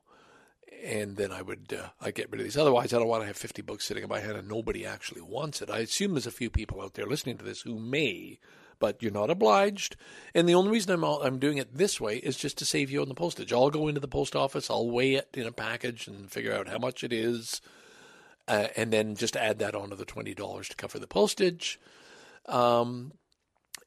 [0.83, 2.57] And then I would uh, I get rid of these.
[2.57, 5.21] Otherwise, I don't want to have 50 books sitting in my head and nobody actually
[5.21, 5.71] wants it.
[5.71, 8.37] I assume there's a few people out there listening to this who may
[8.79, 9.95] but you're not obliged.
[10.33, 13.01] And the only reason I'm I'm doing it this way is just to save you
[13.01, 13.53] on the postage.
[13.53, 16.67] I'll go into the post office, I'll weigh it in a package and figure out
[16.67, 17.61] how much it is,
[18.47, 21.79] uh, and then just add that onto the twenty dollars to cover the postage.
[22.45, 23.13] Um,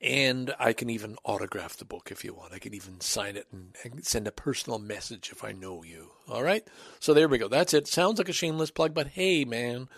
[0.02, 2.52] and I can even autograph the book if you want.
[2.52, 3.74] I can even sign it and
[4.04, 6.10] send a personal message if I know you.
[6.28, 6.66] All right.
[7.00, 7.48] So there we go.
[7.48, 7.88] That's it.
[7.88, 9.88] Sounds like a shameless plug, but hey, man,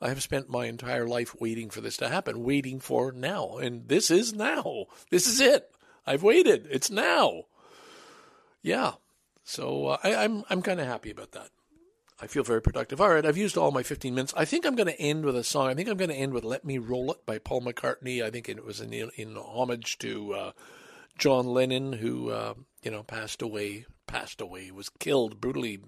[0.00, 3.56] I have spent my entire life waiting for this to happen, waiting for now.
[3.56, 4.86] And this is now.
[5.10, 5.70] This is it.
[6.06, 6.68] I've waited.
[6.70, 7.44] It's now.
[8.62, 8.92] Yeah.
[9.44, 11.50] So uh, I, I'm I'm kind of happy about that.
[12.20, 13.00] I feel very productive.
[13.00, 14.32] All right, I've used all my 15 minutes.
[14.36, 15.68] I think I'm going to end with a song.
[15.68, 18.22] I think I'm going to end with "Let Me Roll It" by Paul McCartney.
[18.22, 20.52] I think it was in in homage to uh,
[21.18, 23.86] John Lennon, who uh, you know passed away.
[24.06, 25.80] Passed away, was killed, brutally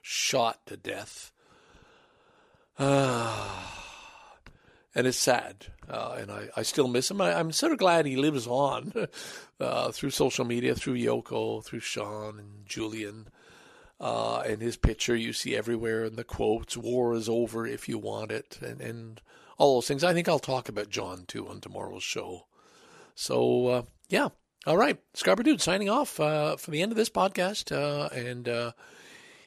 [0.00, 1.32] shot to death.
[2.78, 3.64] Uh,
[4.94, 5.66] and it's sad.
[5.88, 7.20] Uh, and I, I still miss him.
[7.20, 8.92] I, am sort of glad he lives on
[9.60, 13.28] uh, through social media, through Yoko, through Sean and Julian.
[14.00, 17.96] Uh, and his picture you see everywhere, and the quotes, war is over if you
[17.96, 19.20] want it, and, and
[19.56, 20.02] all those things.
[20.02, 22.46] I think I'll talk about John too on tomorrow's show.
[23.14, 24.28] So, uh, yeah.
[24.66, 24.98] All right.
[25.14, 27.70] Scarborough Dude signing off uh, for the end of this podcast.
[27.70, 28.48] Uh, and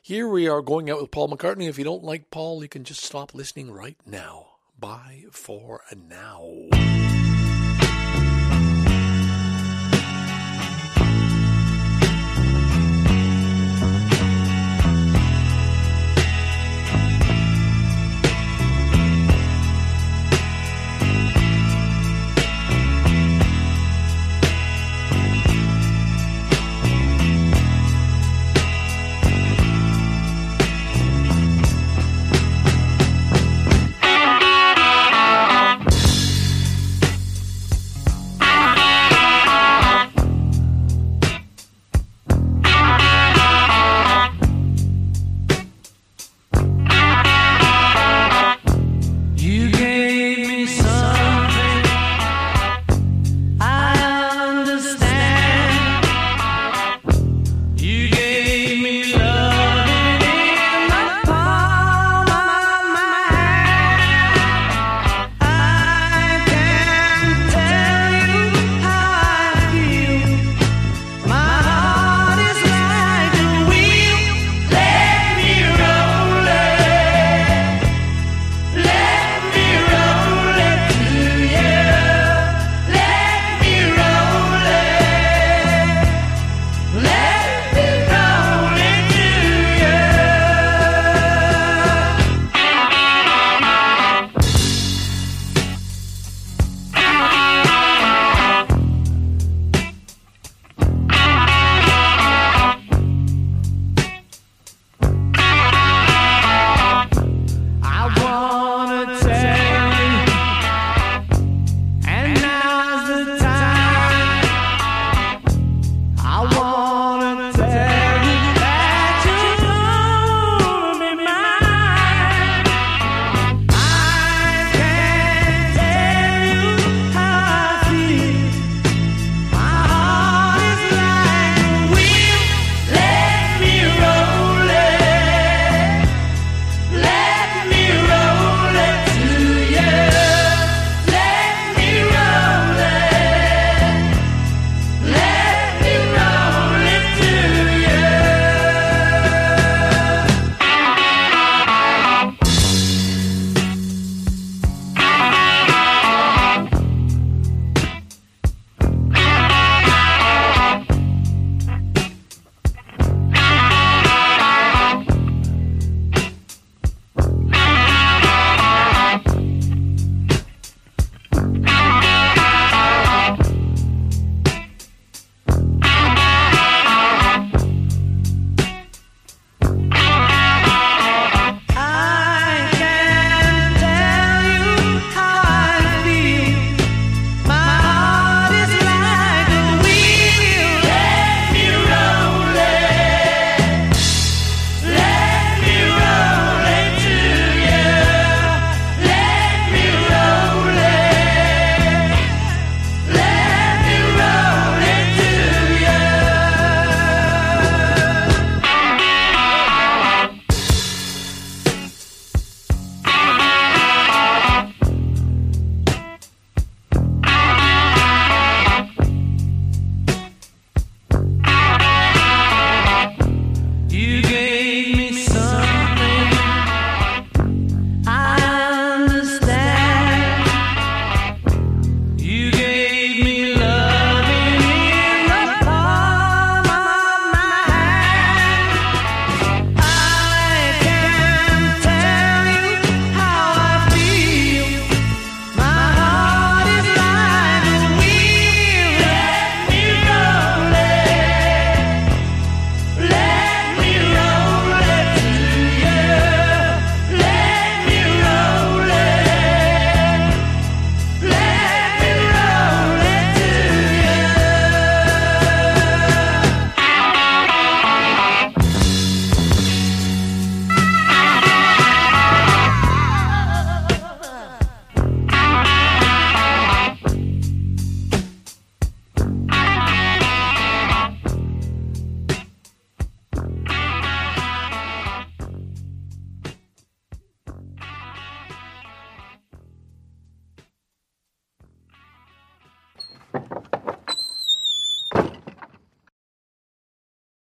[0.07, 1.67] here we are going out with Paul McCartney.
[1.67, 4.51] If you don't like Paul, you can just stop listening right now.
[4.79, 7.26] Bye for now.